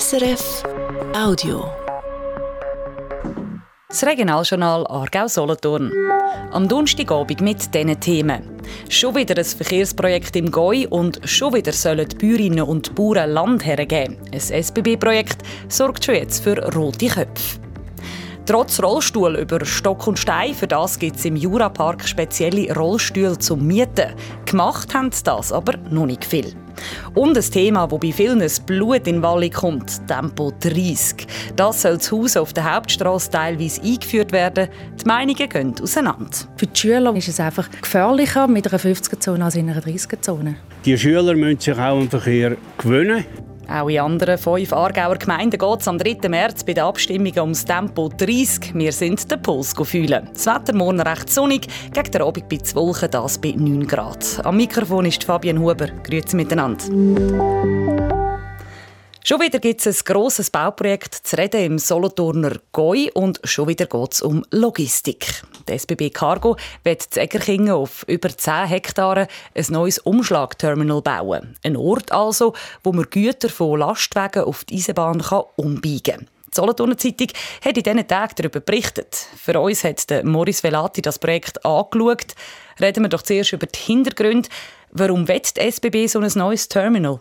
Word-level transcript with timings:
SRF 0.00 0.62
Audio. 1.14 1.70
Das 3.90 4.02
Regionaljournal 4.06 4.86
Aargau-Solothurn. 4.86 5.92
Am 6.50 6.66
Donnerstagabend 6.66 7.42
mit 7.42 7.74
diesen 7.74 8.00
Themen. 8.00 8.42
Schon 8.88 9.14
wieder 9.16 9.36
ein 9.36 9.44
Verkehrsprojekt 9.44 10.34
im 10.36 10.50
Goi 10.50 10.86
und 10.88 11.20
schon 11.24 11.52
wieder 11.52 11.72
sollen 11.72 12.08
die 12.08 12.16
Bäuerinnen 12.16 12.62
und 12.62 12.94
Bauern 12.94 13.32
Land 13.32 13.66
hergeben. 13.66 14.16
Ein 14.32 14.40
SBB-Projekt 14.40 15.42
sorgt 15.68 16.06
schon 16.06 16.14
jetzt 16.14 16.42
für 16.42 16.56
rote 16.74 17.08
Köpfe. 17.08 17.60
Trotz 18.46 18.82
Rollstuhl 18.82 19.36
über 19.36 19.62
Stock 19.66 20.06
und 20.06 20.18
Stein, 20.18 20.54
für 20.54 20.68
das 20.68 20.98
gibt 20.98 21.16
es 21.16 21.26
im 21.26 21.36
Jurapark 21.36 22.08
spezielle 22.08 22.74
Rollstühle 22.74 23.38
zum 23.38 23.66
Mieten. 23.66 24.14
Gemacht 24.46 24.94
haben 24.94 25.12
sie 25.12 25.24
das 25.24 25.52
aber 25.52 25.76
noch 25.90 26.06
nicht 26.06 26.24
viel. 26.24 26.56
Und 27.14 27.36
ein 27.36 27.42
Thema, 27.42 27.90
wo 27.90 27.98
bei 27.98 28.12
vielen 28.12 28.40
das 28.40 28.60
Blut 28.60 29.06
in 29.06 29.22
Walli 29.22 29.50
kommt, 29.50 30.06
Tempo 30.06 30.52
30. 30.60 31.26
Das 31.56 31.82
soll 31.82 32.00
zu 32.00 32.22
Hause 32.22 32.40
auf 32.40 32.52
der 32.52 32.74
Hauptstraße 32.74 33.30
teilweise 33.30 33.82
eingeführt 33.82 34.32
werden. 34.32 34.68
Die 35.00 35.06
Meinungen 35.06 35.48
gehen 35.48 35.74
auseinander. 35.80 36.30
Für 36.56 36.66
die 36.66 36.78
Schüler 36.78 37.14
ist 37.16 37.28
es 37.28 37.40
einfach 37.40 37.68
gefährlicher 37.70 38.48
mit 38.48 38.66
einer 38.66 38.80
50er-Zone 38.80 39.44
als 39.44 39.54
in 39.54 39.68
einer 39.68 39.80
30er-Zone. 39.80 40.56
Die 40.84 40.98
Schüler 40.98 41.34
müssen 41.34 41.60
sich 41.60 41.74
auch 41.74 41.98
am 41.98 42.08
Verkehr 42.08 42.56
gewöhnen. 42.78 43.24
Auch 43.68 43.88
in 43.88 44.00
anderen 44.00 44.38
fünf 44.38 44.72
Aargauer 44.72 45.16
Gemeinden 45.16 45.58
geht 45.58 45.80
es 45.80 45.88
am 45.88 45.98
3. 45.98 46.28
März 46.28 46.64
bei 46.64 46.74
den 46.74 46.84
Abstimmungen 46.84 47.38
ums 47.38 47.64
Tempo 47.64 48.08
30. 48.08 48.74
Wir 48.74 48.92
sind 48.92 49.30
den 49.30 49.40
Puls 49.42 49.74
fühlen. 49.84 50.28
Das 50.32 50.46
Wetter 50.46 50.74
morgen 50.74 51.00
recht 51.00 51.30
sonnig, 51.30 51.66
gegen 51.92 52.10
den 52.10 52.22
Abend 52.22 52.48
bei 52.48 52.58
Wolken, 52.74 53.10
das 53.10 53.38
bei 53.38 53.54
9 53.56 53.86
Grad. 53.86 54.40
Am 54.44 54.56
Mikrofon 54.56 55.06
ist 55.06 55.24
Fabian 55.24 55.58
Huber. 55.58 55.88
Grüezi 56.02 56.36
miteinander. 56.36 58.21
Schon 59.24 59.40
wieder 59.40 59.60
gibt 59.60 59.86
es 59.86 59.86
ein 59.86 60.04
grosses 60.04 60.50
Bauprojekt 60.50 61.14
zu 61.14 61.38
reden 61.38 61.60
im 61.62 61.78
Solothurner 61.78 62.56
Goi 62.72 63.08
und 63.14 63.40
schon 63.44 63.68
wieder 63.68 63.86
geht 63.86 64.14
es 64.14 64.20
um 64.20 64.44
Logistik. 64.50 65.44
Die 65.68 65.78
SBB 65.78 66.10
Cargo 66.10 66.56
wird 66.82 67.02
zu 67.02 67.20
Egerkingen 67.20 67.70
auf 67.70 68.04
über 68.08 68.36
10 68.36 68.66
Hektaren 68.66 69.28
ein 69.54 69.64
neues 69.68 70.00
Umschlagterminal 70.00 71.02
bauen. 71.02 71.54
Ein 71.62 71.76
Ort 71.76 72.10
also, 72.10 72.52
wo 72.82 72.90
man 72.92 73.06
Güter 73.10 73.48
von 73.48 73.78
Lastwagen 73.78 74.42
auf 74.42 74.64
die 74.64 74.78
Eisenbahn 74.78 75.22
kann 75.22 75.44
umbiegen 75.54 76.16
kann. 76.16 76.28
Die 76.48 76.56
Solothurner 76.56 76.98
Zeitung 76.98 77.28
hat 77.64 77.76
in 77.76 77.82
diesen 77.84 78.08
Tagen 78.08 78.34
darüber 78.34 78.58
berichtet. 78.58 79.14
Für 79.36 79.60
uns 79.60 79.84
hat 79.84 80.04
Morris 80.24 80.64
Velati 80.64 81.00
das 81.00 81.20
Projekt 81.20 81.64
angeschaut. 81.64 82.34
Reden 82.80 83.04
wir 83.04 83.08
doch 83.08 83.22
zuerst 83.22 83.52
über 83.52 83.66
die 83.66 83.78
Hintergründe. 83.78 84.48
Warum 84.90 85.28
will 85.28 85.40
die 85.40 85.70
SBB 85.70 86.08
so 86.08 86.18
ein 86.18 86.32
neues 86.34 86.66
Terminal? 86.68 87.20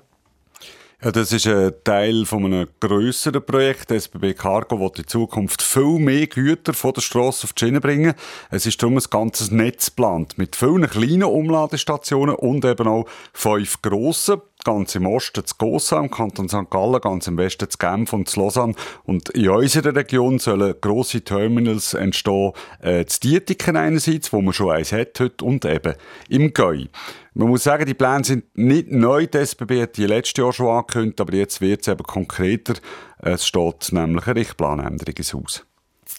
Ja, 1.03 1.11
das 1.11 1.31
ist 1.31 1.47
ein 1.47 1.73
Teil 1.83 2.27
von 2.27 2.45
einem 2.45 2.67
grösseren 2.79 3.43
Projekt. 3.43 3.89
Das 3.89 4.03
SBB 4.03 4.35
Cargo 4.35 4.79
will 4.79 4.91
in 4.97 5.07
Zukunft 5.07 5.63
viel 5.63 5.97
mehr 5.97 6.27
Güter 6.27 6.75
von 6.75 6.93
der 6.93 7.01
Straße 7.01 7.45
auf 7.45 7.53
die 7.53 7.65
Schiene 7.65 7.81
bringen. 7.81 8.13
Es 8.51 8.67
ist 8.67 8.83
darum 8.83 8.97
ein 8.97 9.03
ganzes 9.09 9.49
Netz 9.49 9.87
geplant 9.87 10.37
mit 10.37 10.55
vielen 10.55 10.87
kleinen 10.87 11.23
Umladestationen 11.23 12.35
und 12.35 12.63
eben 12.65 12.87
auch 12.87 13.07
fünf 13.33 13.81
grossen 13.81 14.41
ganz 14.63 14.95
im 14.95 15.05
Osten 15.05 15.45
zu 15.45 15.55
Gossa, 15.57 15.99
im 15.99 16.11
Kanton 16.11 16.49
St. 16.49 16.69
Gallen, 16.69 17.01
ganz 17.01 17.27
im 17.27 17.37
Westen 17.37 17.69
zu 17.69 17.77
Genf 17.77 18.13
und 18.13 18.29
zu 18.29 18.39
Lausanne. 18.39 18.75
Und 19.03 19.29
in 19.29 19.49
unserer 19.49 19.95
Region 19.95 20.39
sollen 20.39 20.75
grosse 20.79 21.21
Terminals 21.21 21.93
entstehen, 21.93 22.53
äh, 22.79 23.05
zu 23.05 23.19
Dietiken 23.21 23.75
einerseits, 23.75 24.31
wo 24.33 24.41
man 24.41 24.53
schon 24.53 24.71
eins 24.71 24.91
hat 24.91 25.19
heute, 25.19 25.43
und 25.43 25.65
eben 25.65 25.95
im 26.29 26.53
Gäu. 26.53 26.85
Man 27.33 27.47
muss 27.47 27.63
sagen, 27.63 27.85
die 27.85 27.93
Pläne 27.93 28.23
sind 28.23 28.45
nicht 28.57 28.91
neu. 28.91 29.25
Die 29.25 29.37
SBB 29.37 29.81
hat 29.81 29.97
die 29.97 30.05
letztes 30.05 30.37
Jahr 30.37 30.51
schon 30.51 30.67
angekündigt, 30.67 31.21
aber 31.21 31.33
jetzt 31.33 31.61
wird 31.61 31.81
es 31.81 31.87
eben 31.87 32.03
konkreter. 32.03 32.73
Es 33.19 33.47
steht 33.47 33.91
nämlich 33.91 34.27
eine 34.27 34.35
Richtplanänderung 34.35 35.15
ins 35.15 35.33
Haus. 35.33 35.65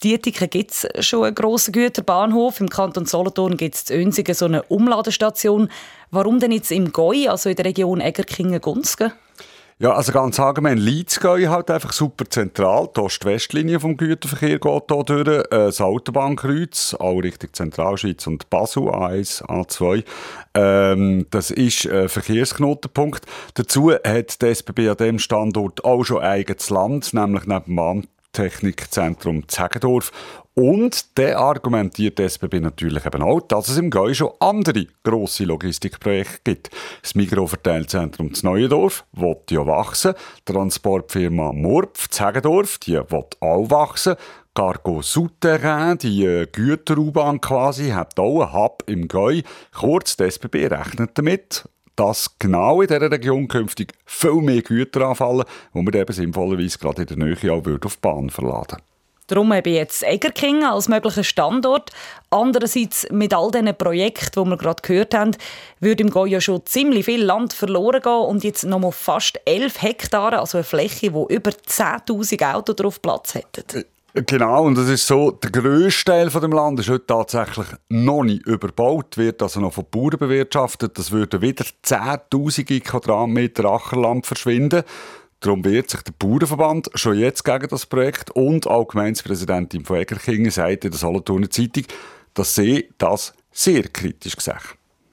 Dietiken 0.03 0.49
gibt 0.49 0.71
es 0.71 0.87
schon 1.05 1.23
einen 1.23 1.35
grossen 1.35 1.71
Güterbahnhof. 1.71 2.59
Im 2.59 2.69
Kanton 2.69 3.05
Solothurn 3.05 3.55
gibt 3.55 3.75
es 3.75 3.89
in 3.89 4.07
Önsigen 4.07 4.35
so 4.35 4.45
eine 4.45 4.63
Umladestation. 4.63 5.69
Warum 6.11 6.39
denn 6.39 6.51
jetzt 6.51 6.71
im 6.71 6.91
Goi, 6.91 7.29
also 7.29 7.49
in 7.49 7.55
der 7.55 7.65
Region 7.65 8.01
Egerkingen-Gunzgen? 8.01 9.13
Ja, 9.79 9.93
also 9.93 10.11
ganz 10.11 10.39
allgemein, 10.39 10.77
Leeds 10.77 11.19
gehen 11.19 11.49
halt 11.49 11.69
einfach 11.71 11.91
super 11.91 12.29
zentral. 12.29 12.89
Die 12.95 13.01
Ost-West-Linie 13.01 13.79
vom 13.79 13.97
Güterverkehr 13.97 14.59
geht 14.59 14.83
hier 14.89 15.03
durch. 15.03 15.27
Äh, 15.27 15.43
das 15.49 15.81
Autobahnkreuz, 15.81 16.95
auch 16.99 17.19
Richtung 17.19 17.51
Zentralschweiz 17.51 18.27
und 18.27 18.49
Basel, 18.49 18.83
A1, 18.83 19.43
A2. 19.43 20.03
Ähm, 20.53 21.25
das 21.31 21.49
ist 21.49 21.89
ein 21.89 22.07
Verkehrsknotenpunkt. 22.07 23.25
Dazu 23.55 23.91
hat 23.91 24.41
die 24.41 24.45
SBB 24.45 24.89
an 24.89 24.97
diesem 24.97 25.19
Standort 25.19 25.83
auch 25.83 26.03
schon 26.03 26.21
eigenes 26.21 26.69
Land, 26.69 27.13
nämlich 27.13 27.45
neben 27.45 27.65
dem 27.65 27.75
Technikzentrum 28.33 29.47
Zegendorf. 29.47 30.11
Und 30.55 31.17
der 31.17 31.39
argumentiert 31.39 32.19
die 32.19 32.23
SBB 32.23 32.59
natürlich 32.59 33.05
eben 33.05 33.23
auch, 33.23 33.41
dass 33.41 33.69
es 33.69 33.77
im 33.77 33.89
Gäu 33.89 34.13
schon 34.13 34.33
andere 34.39 34.85
grosse 35.03 35.45
Logistikprojekte 35.45 36.41
gibt. 36.43 36.69
Das 37.01 37.15
Mikroverteilzentrum 37.15 38.33
zu 38.33 38.45
Neuendorf 38.45 39.05
will 39.13 39.37
ja 39.49 39.65
wachsen. 39.65 40.13
Die 40.47 40.53
Transportfirma 40.53 41.53
Murpf 41.53 42.07
Zegendorf, 42.09 42.77
die 42.79 42.93
will 42.93 43.25
auch 43.39 43.71
wachsen. 43.71 44.15
Cargo 44.55 45.01
Souterrain, 45.01 45.97
die 45.97 46.25
äh, 46.25 46.45
Güter-U-Bahn 46.45 47.41
quasi, 47.41 47.89
hat 47.89 48.19
auch 48.19 48.41
einen 48.41 48.53
Hub 48.53 48.83
im 48.85 49.07
Gäu. 49.07 49.41
Kurz, 49.73 50.15
die 50.15 50.25
SBB 50.25 50.67
rechnet 50.67 51.11
damit, 51.15 51.67
dass 51.95 52.37
genau 52.39 52.81
in 52.81 52.87
dieser 52.87 53.11
Region 53.11 53.47
künftig 53.47 53.93
viel 54.05 54.41
mehr 54.41 54.61
Güter 54.61 55.01
anfallen, 55.01 55.45
wo 55.73 55.81
man 55.81 55.93
eben 55.93 56.13
sinnvollerweise 56.13 56.77
gerade 56.79 57.03
in 57.03 57.07
der 57.07 57.17
Nähe 57.17 57.51
auch 57.51 57.85
auf 57.85 57.95
die 57.95 58.01
Bahn 58.01 58.29
verladen 58.29 58.77
Darum 59.27 59.53
eben 59.53 59.73
jetzt 59.73 60.03
Egerkingen 60.03 60.65
als 60.65 60.89
möglicher 60.89 61.23
Standort. 61.23 61.91
Andererseits 62.29 63.07
mit 63.09 63.33
all 63.33 63.51
diesen 63.51 63.75
Projekten, 63.77 64.43
die 64.43 64.49
wir 64.49 64.57
gerade 64.57 64.81
gehört 64.81 65.13
haben, 65.13 65.31
würde 65.79 66.03
im 66.03 66.09
Goya 66.09 66.41
schon 66.41 66.65
ziemlich 66.65 67.05
viel 67.05 67.23
Land 67.23 67.53
verloren 67.53 68.01
gehen 68.01 68.11
und 68.11 68.43
jetzt 68.43 68.65
noch 68.65 68.79
mal 68.79 68.91
fast 68.91 69.39
11 69.45 69.81
Hektare, 69.81 70.39
also 70.39 70.57
eine 70.57 70.65
Fläche, 70.65 71.13
wo 71.13 71.27
über 71.27 71.51
10'000 71.51 72.53
Autos 72.53 72.75
drauf 72.75 73.01
Platz 73.01 73.35
hätten. 73.35 73.85
Genau, 74.15 74.65
und 74.65 74.77
das 74.77 74.89
ist 74.89 75.07
so, 75.07 75.31
der 75.31 75.49
grösste 75.49 76.11
Teil 76.11 76.29
von 76.29 76.41
dem 76.41 76.51
Land 76.51 76.79
ist 76.79 76.89
heute 76.89 77.07
tatsächlich 77.07 77.65
noch 77.89 78.21
nicht 78.23 78.45
überbaut, 78.45 79.17
wird 79.17 79.41
also 79.41 79.59
noch 79.59 79.73
von 79.73 79.85
Bauern 79.89 80.19
bewirtschaftet. 80.19 80.99
Das 80.99 81.09
würde 81.11 81.41
wieder 81.41 81.65
10'000 81.83 82.79
Quadratmeter 82.81 83.65
Ackerland 83.65 84.27
verschwinden. 84.27 84.83
Darum 85.39 85.65
wehrt 85.65 85.89
sich 85.89 86.03
der 86.03 86.13
Bauernverband 86.19 86.91
schon 86.93 87.17
jetzt 87.17 87.43
gegen 87.43 87.67
das 87.67 87.87
Projekt 87.87 88.29
und 88.31 88.67
auch 88.67 88.87
Gemeindepräsidentin 88.87 89.83
von 89.83 89.97
Egerkingen 89.97 90.51
sagt 90.51 90.85
in 90.85 90.91
der 90.91 90.99
Solothurner 90.99 91.49
Zeitung, 91.49 91.85
dass 92.35 92.53
sie 92.53 92.89
das 92.99 93.33
sehr 93.51 93.83
kritisch 93.87 94.35
sehen. 94.39 94.57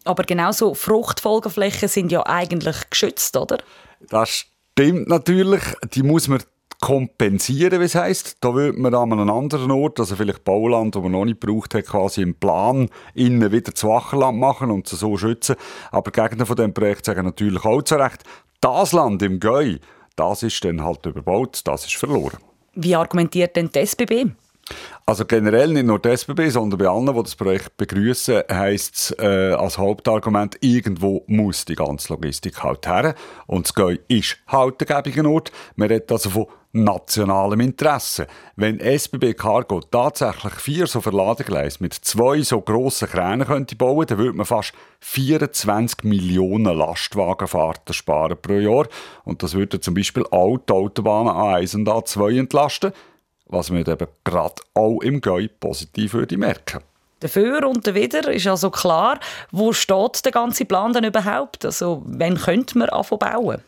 Aber 0.05 0.25
genauso 0.25 0.75
Fruchtfolgeflächen 0.75 1.89
sind 1.89 2.12
ja 2.12 2.27
eigentlich 2.27 2.91
geschützt, 2.91 3.34
oder? 3.37 3.62
Das 4.10 4.44
stimmt 4.75 5.09
natürlich. 5.09 5.62
Die 5.94 6.03
muss 6.03 6.28
man 6.28 6.43
kompensieren, 6.81 7.81
wie 7.81 7.85
es 7.85 7.95
heisst. 7.95 8.39
Da 8.41 8.55
würde 8.55 8.79
man 8.79 8.95
an 8.95 9.13
einem 9.13 9.31
anderen 9.31 9.71
Ort, 9.71 10.01
also 10.01 10.17
vielleicht 10.17 10.45
Bauland, 10.45 10.95
das 10.95 11.03
man 11.03 11.13
noch 11.13 11.25
nicht 11.25 11.41
gebraucht 11.41 11.75
hat, 11.75 11.87
quasi 11.87 12.23
im 12.23 12.35
Plan 12.35 12.89
innen 13.15 13.53
wieder 13.53 13.75
zu 13.75 13.89
Wachenland 13.89 14.39
machen 14.39 14.71
und 14.71 14.89
so 14.89 15.17
schützen. 15.17 15.57
Aber 15.91 16.11
Gegner 16.11 16.47
von 16.47 16.57
dem 16.57 16.75
Projekt 16.75 17.05
sagen 17.05 17.25
natürlich 17.25 17.65
auch 17.65 17.83
zu 17.83 17.97
Recht, 17.97 18.25
das 18.61 18.93
Land 18.93 19.23
im 19.23 19.41
Gäu, 19.41 19.77
das 20.17 20.43
ist 20.43 20.65
dann 20.65 20.83
halt 20.83 21.05
überbaut, 21.07 21.61
das 21.65 21.85
ist 21.85 21.97
verloren. 21.97 22.39
Wie 22.75 22.95
argumentiert 22.95 23.57
denn 23.57 23.71
die 23.71 23.81
SBB? 23.81 24.27
Also 25.07 25.25
generell 25.25 25.73
nicht 25.73 25.87
nur 25.87 25.99
die 25.99 26.11
SBB, 26.11 26.51
sondern 26.51 26.79
bei 26.79 26.87
allen, 26.87 27.07
die 27.07 27.23
das 27.23 27.35
Projekt 27.35 27.77
begrüßen, 27.77 28.45
heisst 28.51 28.95
es 28.95 29.19
äh, 29.19 29.55
als 29.55 29.79
Hauptargument, 29.79 30.57
irgendwo 30.61 31.25
muss 31.27 31.65
die 31.65 31.75
ganze 31.75 32.13
Logistik 32.13 32.63
halt 32.63 32.87
her. 32.87 33.15
Und 33.47 33.67
das 33.67 33.75
Gäu 33.75 33.97
ist 34.09 34.37
halt 34.47 34.81
der 34.81 35.27
Ort. 35.27 35.51
Man 35.77 35.89
redet 35.89 36.13
also 36.13 36.31
von 36.31 36.47
nationalem 36.72 37.61
Interesse. 37.61 38.27
Wenn 38.55 38.78
SBB 38.78 39.34
Cargo 39.34 39.81
tatsächlich 39.81 40.55
vier 40.55 40.87
so 40.87 41.01
Verladegleise 41.01 41.78
mit 41.81 41.95
zwei 41.95 42.43
so 42.43 42.61
grossen 42.61 43.09
Kränen 43.09 43.47
könnte 43.47 43.75
bauen, 43.75 44.07
dann 44.07 44.19
würde 44.19 44.37
man 44.37 44.47
fast 44.47 44.73
24 45.01 46.05
Millionen 46.05 46.77
Lastwagenfahrten 46.77 47.93
sparen 47.93 48.39
pro 48.41 48.55
Jahr. 48.55 48.87
Und 49.25 49.43
das 49.43 49.55
würde 49.55 49.81
zum 49.81 49.95
Beispiel 49.95 50.25
auch 50.31 50.59
die 50.59 50.73
Autobahnen 50.73 51.33
A1 51.33 51.75
und 51.75 51.89
A2 51.89 52.39
entlasten, 52.39 52.93
was 53.51 53.71
man 53.71 53.81
eben 53.81 54.07
gerade 54.25 54.55
auch 54.75 55.01
im 55.01 55.21
Gäu 55.21 55.49
positiv 55.61 56.15
würde 56.15 56.37
merken 56.37 56.81
Dafür 57.21 57.69
und 57.69 57.87
dawider 57.87 58.33
ist 58.33 58.47
also 58.47 58.71
klar, 58.71 59.21
wo 59.51 59.75
steht 59.75 60.25
der 60.25 60.33
ganze 60.33 60.65
Plan 60.65 60.95
denn 60.95 61.05
überhaupt? 61.05 61.67
Also, 61.67 62.03
wann 62.07 62.39
könnte 62.39 62.79
man 62.79 62.89
anfangen 62.89 63.19
bauen? 63.19 63.63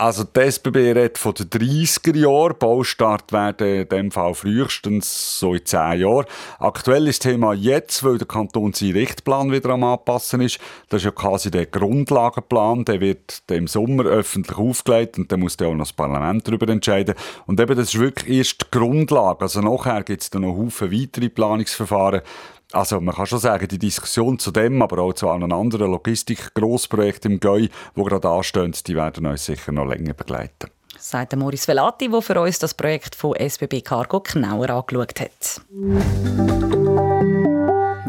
Also 0.00 0.24
die 0.24 0.40
SBB 0.40 0.76
redet 0.76 1.18
von 1.18 1.34
den 1.34 1.50
30er 1.50 2.16
Jahren. 2.16 2.56
Baustart 2.58 3.34
wäre 3.34 3.82
in 3.82 3.88
dem 3.90 4.10
Fall 4.10 4.32
frühestens 4.32 5.38
so 5.38 5.52
in 5.52 5.66
10 5.66 6.00
Jahren. 6.00 6.24
Aktuell 6.58 7.06
ist 7.06 7.22
das 7.22 7.32
Thema 7.32 7.52
jetzt, 7.52 8.02
weil 8.02 8.16
der 8.16 8.26
Kanton 8.26 8.72
seinen 8.72 8.92
Richtplan 8.92 9.52
wieder 9.52 9.68
am 9.68 9.84
Anpassen 9.84 10.40
ist. 10.40 10.58
Das 10.88 11.02
ist 11.02 11.04
ja 11.04 11.10
quasi 11.10 11.50
der 11.50 11.66
Grundlagenplan. 11.66 12.86
Der 12.86 13.02
wird 13.02 13.42
im 13.50 13.66
Sommer 13.66 14.04
öffentlich 14.04 14.56
aufgelegt 14.56 15.18
und 15.18 15.30
dann 15.30 15.40
muss 15.40 15.58
dann 15.58 15.68
auch 15.68 15.74
noch 15.74 15.84
das 15.84 15.92
Parlament 15.92 16.48
darüber 16.48 16.72
entscheiden. 16.72 17.14
Und 17.44 17.60
eben, 17.60 17.76
das 17.76 17.92
ist 17.92 18.00
wirklich 18.00 18.38
erst 18.38 18.62
die 18.62 18.78
Grundlage. 18.78 19.42
Also 19.42 19.60
nachher 19.60 20.02
gibt 20.02 20.22
es 20.22 20.30
dann 20.30 20.42
noch 20.42 20.56
Haufen 20.56 20.90
weitere 20.90 21.28
Planungsverfahren. 21.28 22.22
Also 22.72 23.00
man 23.00 23.14
kann 23.14 23.26
schon 23.26 23.40
sagen, 23.40 23.66
die 23.66 23.78
Diskussion 23.78 24.38
zu 24.38 24.52
dem, 24.52 24.80
aber 24.80 25.02
auch 25.02 25.12
zu 25.12 25.28
einem 25.28 25.52
anderen 25.52 25.90
Logistik-Grossprojekt 25.90 27.24
im 27.24 27.40
GEU, 27.40 27.66
wo 27.94 28.04
gerade 28.04 28.28
anstehen, 28.28 28.74
die 28.86 28.94
werden 28.94 29.26
uns 29.26 29.44
sicher 29.44 29.72
noch 29.72 29.86
länger 29.86 30.14
begleiten. 30.14 30.70
Sagt 30.98 31.34
Maurice 31.34 31.66
Velati, 31.66 32.08
der 32.08 32.22
für 32.22 32.40
uns 32.40 32.58
das 32.58 32.74
Projekt 32.74 33.14
von 33.14 33.34
SBB 33.34 33.80
Cargo 33.82 34.20
genauer 34.20 34.70
angeschaut 34.70 35.18
hat. 35.20 35.62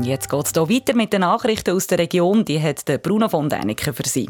Jetzt 0.04 0.30
geht 0.30 0.46
es 0.46 0.52
hier 0.52 0.70
weiter 0.70 0.96
mit 0.96 1.14
den 1.14 1.22
Nachrichten 1.22 1.76
aus 1.76 1.88
der 1.88 2.00
Region. 2.00 2.44
Die 2.46 2.62
hat 2.62 2.84
Bruno 3.02 3.30
von 3.30 3.50
Däniken 3.50 3.94
für 3.94 4.08
Sie. 4.08 4.30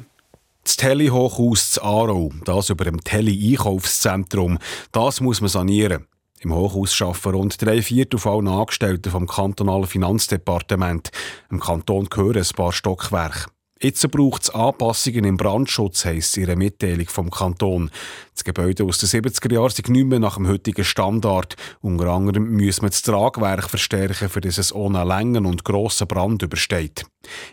Das 0.63 0.77
Telly-Hochhaus 0.77 1.71
zu 1.71 1.83
Aarau, 1.83 2.29
das 2.45 2.69
über 2.69 2.85
dem 2.85 3.03
Telly-Einkaufszentrum, 3.03 4.59
das 4.91 5.19
muss 5.19 5.41
man 5.41 5.49
sanieren. 5.49 6.05
Im 6.43 6.55
Hochhaus 6.55 6.99
arbeiten 7.01 7.35
rund 7.35 7.61
drei 7.61 7.83
Viertel 7.83 8.19
von 8.19 8.47
allen 8.47 8.59
Angestellten 8.59 9.11
vom 9.11 9.27
kantonalen 9.27 9.85
Finanzdepartement. 9.85 11.11
Im 11.51 11.59
Kanton 11.59 12.09
gehören 12.09 12.37
ein 12.37 12.55
paar 12.55 12.73
Stockwerke. 12.73 13.45
Jetzt 13.79 14.09
braucht 14.11 14.43
es 14.43 14.49
Anpassungen 14.51 15.23
im 15.23 15.37
Brandschutz, 15.37 16.05
heisst 16.05 16.37
ihre 16.37 16.55
Mitteilung 16.55 17.07
vom 17.07 17.31
Kanton. 17.31 17.89
Das 18.33 18.43
Gebäude 18.43 18.83
aus 18.83 18.99
den 18.99 19.09
70er 19.09 19.53
Jahren 19.53 19.67
ist 19.67 19.89
nicht 19.89 20.05
mehr 20.05 20.19
nach 20.19 20.35
dem 20.35 20.47
heutigen 20.47 20.85
Standard. 20.85 21.55
Unter 21.81 22.07
anderem 22.07 22.51
müssen 22.51 22.83
wir 22.83 22.89
das 22.89 23.01
Tragwerk 23.01 23.69
verstärken, 23.69 24.29
für 24.29 24.41
das 24.41 24.59
es 24.59 24.73
ohne 24.73 25.03
Längen 25.03 25.47
und 25.47 25.63
grossen 25.63 26.07
Brand 26.07 26.43
übersteht. 26.43 27.05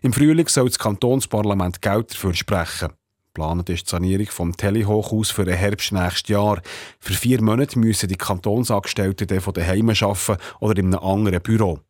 Im 0.02 0.12
Frühling 0.12 0.49
soll 0.49 0.69
das 0.69 0.79
Kantonsparlament 0.79 1.81
Geld 1.81 2.12
dafür 2.12 2.34
sprechen. 2.34 2.88
Geplant 3.34 3.69
ist 3.69 3.86
die 3.86 3.90
Sanierung 3.90 4.26
vom 4.26 4.56
Telehochhaus 4.56 5.30
für 5.30 5.44
den 5.44 5.56
Herbst 5.56 5.92
nächstes 5.92 6.28
Jahr. 6.28 6.60
Für 6.98 7.14
vier 7.14 7.42
Monate 7.42 7.78
müssen 7.78 8.08
die 8.08 8.16
Kantonsangestellten 8.16 9.40
von 9.40 9.54
daheim 9.54 9.90
arbeiten 9.90 10.36
oder 10.60 10.78
in 10.78 10.94
einem 10.94 11.04
anderen 11.04 11.40
Büro. 11.40 11.80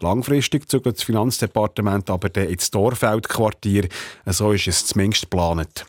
Langfristig 0.00 0.68
zügelt 0.68 0.96
das 0.96 1.04
Finanzdepartement 1.04 2.08
aber 2.10 2.34
ins 2.36 2.70
Dorfeldquartier. 2.70 3.88
So 4.26 4.52
ist 4.52 4.68
es 4.68 4.86
zumindest 4.86 5.30
geplant. 5.30 5.86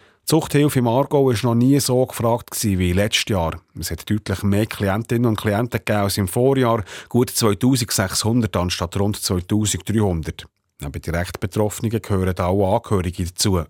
Die 0.00 0.30
Zuchthilfe 0.30 0.80
im 0.80 0.88
Aargau 0.88 1.26
war 1.26 1.34
noch 1.42 1.54
nie 1.54 1.78
so 1.78 2.04
gefragt 2.04 2.62
wie 2.64 2.92
letztes 2.92 3.28
Jahr. 3.28 3.60
Es 3.78 3.90
hat 3.90 4.10
deutlich 4.10 4.42
mehr 4.42 4.66
Klientinnen 4.66 5.26
und 5.26 5.40
Klienten 5.40 5.78
gegeben 5.78 6.00
als 6.00 6.18
im 6.18 6.28
Vorjahr, 6.28 6.82
gut 7.08 7.30
2600 7.30 8.56
anstatt 8.56 8.98
rund 8.98 9.16
2300. 9.16 10.46
Neben 10.80 11.00
direkt 11.00 11.38
Betroffenen 11.40 11.90
gehören 11.90 12.36
auch 12.38 12.76
Angehörige 12.76 13.24
dazu. 13.24 13.62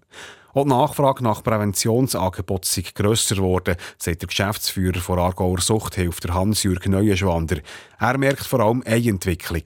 Auch 0.56 0.62
die 0.62 0.70
Nachfrage 0.70 1.22
nach 1.22 1.42
Präventionsangeboten 1.42 2.64
sei 2.64 2.82
grösser 2.94 3.34
geworden, 3.34 3.76
sagt 3.98 4.22
der 4.22 4.26
Geschäftsführer 4.26 5.00
von 5.00 5.18
Aargauer 5.18 5.60
Suchthilfe, 5.60 6.32
Hans-Jürg 6.32 6.88
Neuenschwander. 6.88 7.58
Er 8.00 8.16
merkt 8.16 8.46
vor 8.46 8.60
allem 8.60 8.82
eine 8.86 9.06
Entwicklung. 9.06 9.64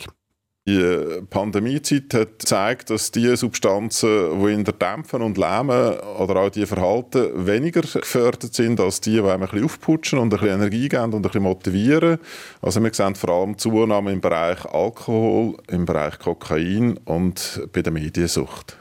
Die 0.67 1.23
Pandemiezeit 1.31 2.13
hat 2.13 2.41
gezeigt, 2.41 2.91
dass 2.91 3.13
die 3.13 3.37
Substanzen, 3.37 4.43
die 4.45 4.53
in 4.53 4.65
der 4.65 4.75
Dämpfen 4.75 5.23
und 5.23 5.39
Lähmen 5.39 5.97
oder 6.19 6.37
auch 6.41 6.51
die 6.51 6.67
Verhalten 6.67 7.47
weniger 7.47 7.83
gefördert 7.83 8.53
sind 8.53 8.81
als 8.81 9.01
die, 9.01 9.13
die 9.13 9.21
einem 9.21 9.31
ein 9.31 9.49
bisschen 9.49 9.65
aufputschen 9.65 10.19
und 10.19 10.35
ein 10.35 10.41
bisschen 10.41 10.57
Energie 10.57 10.89
geben 10.89 11.05
und 11.05 11.15
ein 11.15 11.23
bisschen 11.23 11.45
motivieren. 11.45 12.19
Also 12.63 12.83
wir 12.83 12.93
sehen 12.93 13.15
vor 13.15 13.31
allem 13.31 13.57
Zunahme 13.57 14.11
im 14.11 14.21
Bereich 14.21 14.65
Alkohol, 14.65 15.57
im 15.69 15.85
Bereich 15.85 16.19
Kokain 16.19 16.97
und 17.05 17.63
bei 17.73 17.81
der 17.81 17.93
Mediensucht. 17.93 18.80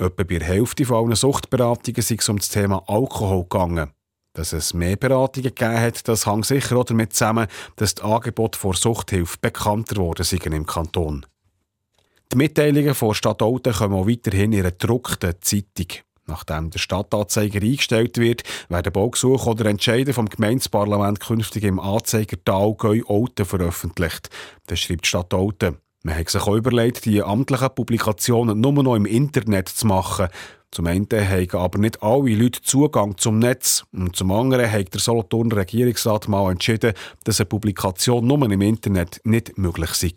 Etwa 0.00 0.22
bei 0.22 0.38
der 0.38 0.46
Hälfte 0.46 0.84
von 0.84 0.96
allen 1.04 1.16
Suchtberatungen 1.16 2.02
sei 2.02 2.16
es 2.18 2.28
um 2.28 2.38
das 2.38 2.50
Thema 2.50 2.84
Alkohol 2.86 3.42
gegangen. 3.42 3.90
Dass 4.32 4.52
es 4.52 4.72
mehr 4.72 4.94
Beratungen 4.94 5.52
gegeben 5.52 5.80
hat, 5.80 6.06
das 6.06 6.24
hängt 6.24 6.46
sicher 6.46 6.76
auch 6.76 6.84
damit 6.84 7.14
zusammen, 7.14 7.48
dass 7.74 7.96
die 7.96 8.02
Angebote 8.02 8.56
vor 8.56 8.74
Suchthilfe 8.74 9.38
bekannter 9.40 9.96
geworden 9.96 10.22
sind 10.22 10.46
im 10.46 10.66
Kanton. 10.66 11.26
Die 12.32 12.36
Mitteilungen 12.36 12.94
von 12.94 13.12
Stadt 13.12 13.42
Olten 13.42 13.72
kommen 13.72 13.94
auch 13.94 14.06
weiterhin 14.06 14.52
in 14.52 14.60
einer 14.60 14.70
gedruckten 14.70 15.34
Zeitung. 15.40 15.88
Nachdem 16.26 16.70
der 16.70 16.78
Stadtanzeiger 16.78 17.60
eingestellt 17.60 18.18
wird, 18.18 18.44
werden 18.68 18.92
Baugesuche 18.92 19.50
oder 19.50 19.64
Entscheide 19.66 20.12
vom 20.12 20.28
Gemeindeparlament 20.28 21.18
künftig 21.18 21.64
im 21.64 21.80
Anzeiger 21.80 22.36
Talgäu 22.44 23.00
Olten 23.06 23.46
veröffentlicht. 23.46 24.28
Das 24.66 24.78
schreibt 24.78 25.06
die 25.06 25.08
Stadt 25.08 25.34
Olten. 25.34 25.78
Man 26.02 26.16
hat 26.16 26.30
sich 26.30 26.42
auch 26.42 26.54
überlegt, 26.54 27.04
die 27.04 27.22
amtlichen 27.22 27.74
Publikationen 27.74 28.60
nur 28.60 28.72
noch 28.82 28.94
im 28.94 29.06
Internet 29.06 29.68
zu 29.68 29.86
machen. 29.86 30.28
Zum 30.70 30.86
einen 30.86 31.08
haben 31.10 31.50
aber 31.52 31.78
nicht 31.78 32.02
alle 32.02 32.34
Leute 32.34 32.62
Zugang 32.62 33.16
zum 33.16 33.38
Netz. 33.38 33.84
Und 33.92 34.14
zum 34.14 34.30
anderen 34.30 34.70
hat 34.70 34.94
der 34.94 35.00
Solothurner 35.00 35.56
Regierungsrat 35.56 36.28
mal 36.28 36.50
entschieden, 36.52 36.92
dass 37.24 37.40
eine 37.40 37.46
Publikation 37.46 38.26
nur 38.26 38.42
im 38.50 38.60
Internet 38.60 39.20
nicht 39.24 39.58
möglich 39.58 39.90
sei. 39.90 40.12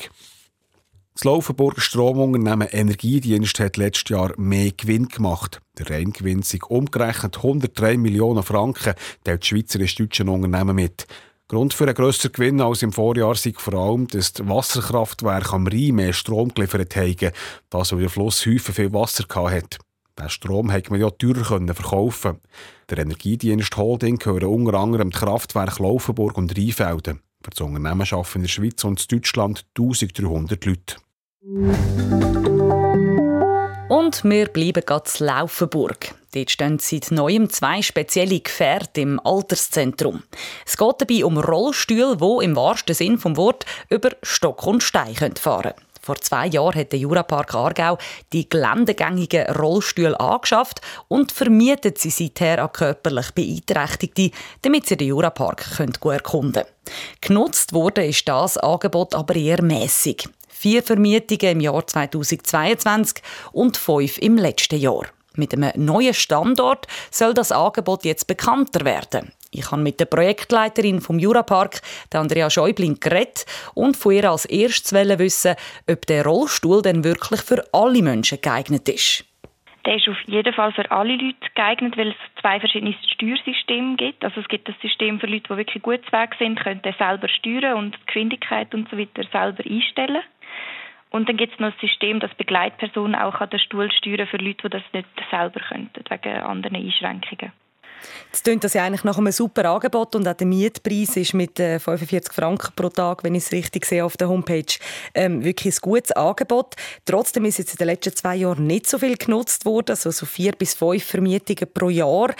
Das 1.13 1.25
Laufenburger 1.25 1.81
Stromunternehmen 1.81 2.67
Energiedienst 2.69 3.59
hat 3.59 3.77
letztes 3.77 4.09
Jahr 4.09 4.33
mehr 4.37 4.71
Gewinn 4.71 5.07
gemacht. 5.07 5.61
Der 5.77 5.89
Reingewinn 5.89 6.41
sind 6.41 6.63
umgerechnet 6.69 7.37
103 7.37 7.97
Millionen 7.97 8.43
Franken, 8.43 8.93
teilt 9.23 9.43
die 9.43 9.47
schweizerisch-deutschen 9.47 10.29
Unternehmen 10.29 10.75
mit. 10.75 11.07
Grund 11.51 11.73
für 11.73 11.83
einen 11.83 11.95
grösseren 11.95 12.31
Gewinn 12.31 12.61
als 12.61 12.81
im 12.81 12.93
Vorjahr 12.93 13.35
sei 13.35 13.51
vor 13.57 13.73
allem, 13.73 14.07
dass 14.07 14.31
die 14.31 14.47
Wasserkraftwerke 14.47 15.51
am 15.51 15.67
Rhein 15.67 15.95
mehr 15.95 16.13
Strom 16.13 16.53
geliefert 16.53 16.95
haben, 16.95 17.33
das 17.69 17.91
weil 17.91 17.99
der 17.99 18.09
Fluss 18.09 18.45
häufig 18.45 18.73
viel 18.73 18.93
Wasser 18.93 19.25
hatte. 19.27 19.79
Den 20.17 20.29
Strom 20.29 20.69
konnte 20.69 20.91
man 20.91 21.01
ja 21.01 21.09
teurer 21.09 21.43
verkaufen. 21.73 22.39
Der 22.89 22.99
Energiedienst 22.99 23.75
Holding 23.75 24.17
gehören 24.17 24.45
unter 24.45 24.75
anderem 24.75 25.09
die 25.09 25.17
Kraftwerke 25.17 25.83
Laufenburg 25.83 26.37
und 26.37 26.57
Rheinfelden. 26.57 27.19
Für 27.43 27.49
das 27.49 27.59
Unternehmen 27.59 27.99
arbeiten 27.99 28.35
in 28.35 28.41
der 28.43 28.47
Schweiz 28.47 28.85
und 28.85 29.01
in 29.01 29.17
Deutschland 29.17 29.65
1300 29.77 30.65
Leute. 30.65 30.95
Und 33.91 34.23
wir 34.23 34.45
bleiben 34.45 34.85
ganz 34.85 35.19
Laufenburg. 35.19 36.15
Dort 36.33 36.49
stehen 36.49 36.79
seit 36.79 37.11
neuem 37.11 37.49
zwei 37.49 37.81
spezielle 37.81 38.39
Gefährte 38.39 39.01
im 39.01 39.19
Alterszentrum. 39.19 40.23
Es 40.65 40.77
geht 40.77 41.01
dabei 41.01 41.25
um 41.25 41.37
Rollstühle, 41.37 42.15
die 42.15 42.45
im 42.45 42.55
wahrsten 42.55 42.95
Sinn 42.95 43.17
vom 43.17 43.35
Wort 43.35 43.65
über 43.89 44.11
Stock 44.23 44.65
und 44.65 44.81
Stein 44.81 45.13
fahren 45.35 45.73
können. 45.73 45.90
Vor 46.03 46.15
zwei 46.15 46.47
Jahren 46.47 46.75
hat 46.75 46.91
der 46.91 46.99
Jurapark 46.99 47.53
Aargau 47.53 47.97
die 48.33 48.49
geländegängigen 48.49 49.45
Rollstühle 49.55 50.19
angeschafft 50.19 50.81
und 51.07 51.31
vermietet 51.31 51.99
sie 51.99 52.09
seither 52.09 52.63
an 52.63 52.71
körperlich 52.71 53.31
Beeinträchtigte, 53.31 54.31
damit 54.63 54.87
sie 54.87 54.97
den 54.97 55.09
Jurapark 55.09 55.63
gut 55.99 56.13
erkunden 56.13 56.63
können. 56.63 56.65
Genutzt 57.21 57.73
wurde 57.73 58.05
ist 58.05 58.27
das 58.27 58.57
Angebot 58.57 59.13
aber 59.13 59.35
eher 59.35 59.61
mäßig. 59.61 60.27
Vier 60.47 60.81
Vermietungen 60.81 61.53
im 61.53 61.59
Jahr 61.59 61.85
2022 61.85 63.23
und 63.51 63.77
fünf 63.77 64.17
im 64.17 64.37
letzten 64.37 64.79
Jahr. 64.79 65.05
Mit 65.35 65.53
einem 65.53 65.71
neuen 65.75 66.13
Standort 66.13 66.87
soll 67.09 67.33
das 67.33 67.51
Angebot 67.51 68.03
jetzt 68.03 68.27
bekannter 68.27 68.85
werden. 68.85 69.31
Ich 69.53 69.69
habe 69.71 69.81
mit 69.81 69.99
der 69.99 70.05
Projektleiterin 70.05 71.01
vom 71.01 71.19
Jurapark, 71.19 71.81
Andrea 72.13 72.49
Schäubling, 72.49 72.99
geredet 72.99 73.45
und 73.73 73.97
von 73.97 74.13
ihr 74.13 74.29
als 74.29 74.45
erstes 74.45 74.93
wissen, 74.93 75.55
ob 75.89 76.05
der 76.05 76.25
Rollstuhl 76.25 76.81
denn 76.81 77.03
wirklich 77.03 77.41
für 77.41 77.63
alle 77.73 78.01
Menschen 78.01 78.39
geeignet 78.41 78.87
ist. 78.87 79.25
Der 79.85 79.95
ist 79.95 80.07
auf 80.07 80.17
jeden 80.27 80.53
Fall 80.53 80.71
für 80.73 80.89
alle 80.91 81.15
Leute 81.15 81.49
geeignet, 81.55 81.97
weil 81.97 82.09
es 82.09 82.15
zwei 82.39 82.59
verschiedene 82.59 82.95
Steuersysteme 83.13 83.95
gibt. 83.95 84.23
Also 84.23 84.39
es 84.41 84.47
gibt 84.47 84.69
das 84.69 84.75
System 84.81 85.19
für 85.19 85.27
Leute, 85.27 85.47
die 85.49 85.57
wirklich 85.57 85.81
gut 85.81 86.11
Weg 86.11 86.35
sind, 86.37 86.59
können 86.59 86.81
selber 86.97 87.27
steuern 87.27 87.77
und 87.77 87.95
die 87.95 88.05
Geschwindigkeit 88.05 88.73
und 88.75 88.89
so 88.89 88.97
weiter 88.97 89.23
selber 89.31 89.63
einstellen. 89.67 90.21
Und 91.11 91.27
dann 91.27 91.37
gibt 91.37 91.53
es 91.53 91.59
noch 91.59 91.67
ein 91.67 91.79
System, 91.81 92.19
das 92.19 92.33
Begleitpersonen 92.35 93.15
auch 93.15 93.35
an 93.41 93.49
den 93.49 93.59
Stuhl 93.59 93.91
steuern 93.91 94.27
für 94.27 94.37
Leute, 94.37 94.63
die 94.63 94.69
das 94.69 94.83
nicht 94.93 95.07
selber 95.29 95.59
könnten, 95.59 96.03
wegen 96.09 96.37
anderen 96.37 96.75
Einschränkungen. 96.75 97.51
Jetzt 98.31 98.43
klingt 98.43 98.63
das 98.63 98.73
ja 98.73 98.83
eigentlich 98.85 99.03
nach 99.03 99.17
einem 99.17 99.31
super 99.31 99.69
Angebot 99.69 100.15
und 100.15 100.27
auch 100.27 100.33
der 100.33 100.47
Mietpreis 100.47 101.17
ist 101.17 101.33
mit 101.33 101.57
45 101.57 102.31
äh, 102.31 102.33
Franken 102.33 102.73
pro 102.75 102.89
Tag, 102.89 103.23
wenn 103.23 103.35
ich 103.35 103.43
es 103.43 103.51
richtig 103.51 103.85
sehe 103.85 104.03
auf 104.03 104.17
der 104.17 104.29
Homepage, 104.29 104.73
ähm, 105.13 105.43
wirklich 105.43 105.75
ein 105.75 105.81
gutes 105.81 106.11
Angebot. 106.13 106.75
Trotzdem 107.05 107.45
ist 107.45 107.59
jetzt 107.59 107.73
in 107.73 107.77
den 107.77 107.87
letzten 107.87 108.15
zwei 108.15 108.37
Jahren 108.37 108.65
nicht 108.65 108.87
so 108.87 108.97
viel 108.97 109.17
genutzt 109.17 109.65
worden, 109.65 109.91
also 109.91 110.11
so 110.11 110.25
vier 110.25 110.53
bis 110.53 110.73
fünf 110.73 111.03
Vermietungen 111.03 111.71
pro 111.71 111.89
Jahr. 111.89 112.33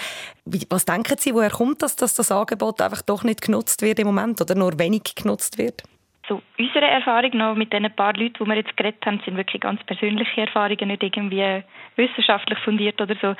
Was 0.44 0.84
denken 0.84 1.16
Sie, 1.18 1.34
woher 1.34 1.50
kommt 1.50 1.82
das, 1.82 1.94
dass 1.96 2.14
das 2.14 2.32
Angebot 2.32 2.80
einfach 2.80 3.02
doch 3.02 3.22
nicht 3.22 3.42
genutzt 3.42 3.82
wird 3.82 3.98
im 3.98 4.06
Moment 4.06 4.40
oder 4.40 4.54
nur 4.54 4.78
wenig 4.78 5.14
genutzt 5.14 5.58
wird? 5.58 5.82
So, 6.28 6.40
unsere 6.58 6.86
Erfahrung 6.86 7.36
noch 7.36 7.56
mit 7.56 7.72
den 7.72 7.90
paar 7.94 8.14
Leuten, 8.14 8.44
die 8.44 8.46
wir 8.46 8.54
jetzt 8.56 8.76
geredet 8.76 9.04
haben, 9.04 9.20
sind 9.24 9.36
wirklich 9.36 9.60
ganz 9.60 9.82
persönliche 9.84 10.42
Erfahrungen, 10.42 10.88
nicht 10.88 11.02
irgendwie 11.02 11.64
wissenschaftlich 11.96 12.58
fundiert 12.60 13.00
oder 13.00 13.16
so. 13.20 13.34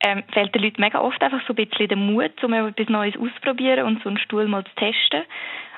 ähm, 0.00 0.22
fehlt 0.32 0.54
den 0.54 0.62
Leuten 0.62 0.80
mega 0.80 1.00
oft 1.00 1.22
einfach 1.22 1.40
so 1.46 1.54
ein 1.54 1.56
bisschen 1.56 1.88
der 1.88 1.96
Mut, 1.96 2.42
um 2.42 2.52
etwas 2.52 2.88
Neues 2.88 3.16
auszuprobieren 3.16 3.86
und 3.86 4.02
so 4.02 4.08
einen 4.08 4.18
Stuhl 4.18 4.46
mal 4.46 4.64
zu 4.64 4.74
testen. 4.76 5.22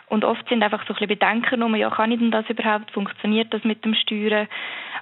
Und 0.09 0.25
oft 0.25 0.49
sind 0.49 0.63
einfach 0.63 0.81
so 0.87 0.95
ein 0.95 0.95
bisschen 0.95 1.09
Bedenken 1.09 1.63
um, 1.63 1.77
ja, 1.77 1.91
kann 1.91 2.11
ich 2.11 2.19
denn 2.19 2.31
das 2.31 2.49
überhaupt? 2.49 2.91
Funktioniert 2.93 3.53
das 3.53 3.63
mit 3.65 3.85
dem 3.85 3.95
Steuern? 3.95 4.49